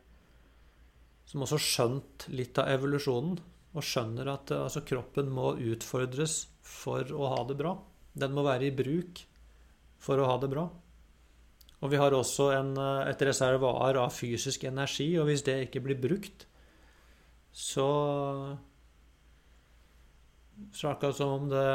[1.30, 3.38] Som også skjønt litt av evolusjonen.
[3.78, 7.76] Og skjønner at eh, altså, kroppen må utfordres for å ha det bra.
[8.18, 9.22] Den må være i bruk
[10.02, 10.64] for å ha det bra.
[11.78, 15.84] Og vi har også en, eh, et reservoar av fysisk energi, og hvis det ikke
[15.86, 16.48] blir brukt,
[17.54, 18.58] så
[20.58, 21.66] Akkurat som om det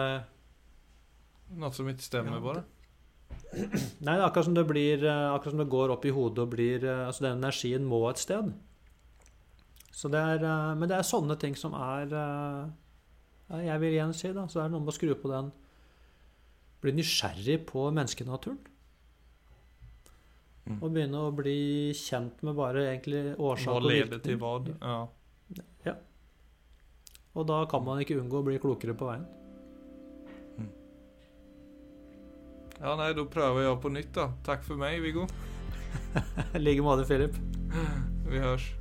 [1.53, 2.63] Noe som ikke stemmer, Ja, bare.
[4.05, 6.45] Nei, det er akkurat som det blir eh, Akkurat som det går opp i hodet
[6.45, 8.53] og blir eh, Altså den energien må et sted.
[9.93, 12.13] Så det er eh, Men det er sånne ting som er
[13.63, 15.53] Jeg vil igjen si, da, så det er noe med å skru på den
[16.83, 18.57] Bli nysgjerrig på menneskenaturen.
[20.67, 20.79] Mm.
[20.79, 24.57] Og begynne å bli kjent med bare egentlig årsak Hva og leder til hva?
[24.67, 24.97] hva?
[25.87, 25.95] Ja.
[27.33, 29.25] Og da kan man ikke unngå å bli klokere på veien.
[32.83, 34.29] ja, nei, da prøver jeg på nytt, da.
[34.45, 35.29] Takk for meg, Viggo.
[36.57, 37.39] I like måte, Philip.
[38.33, 38.73] Vi hørs.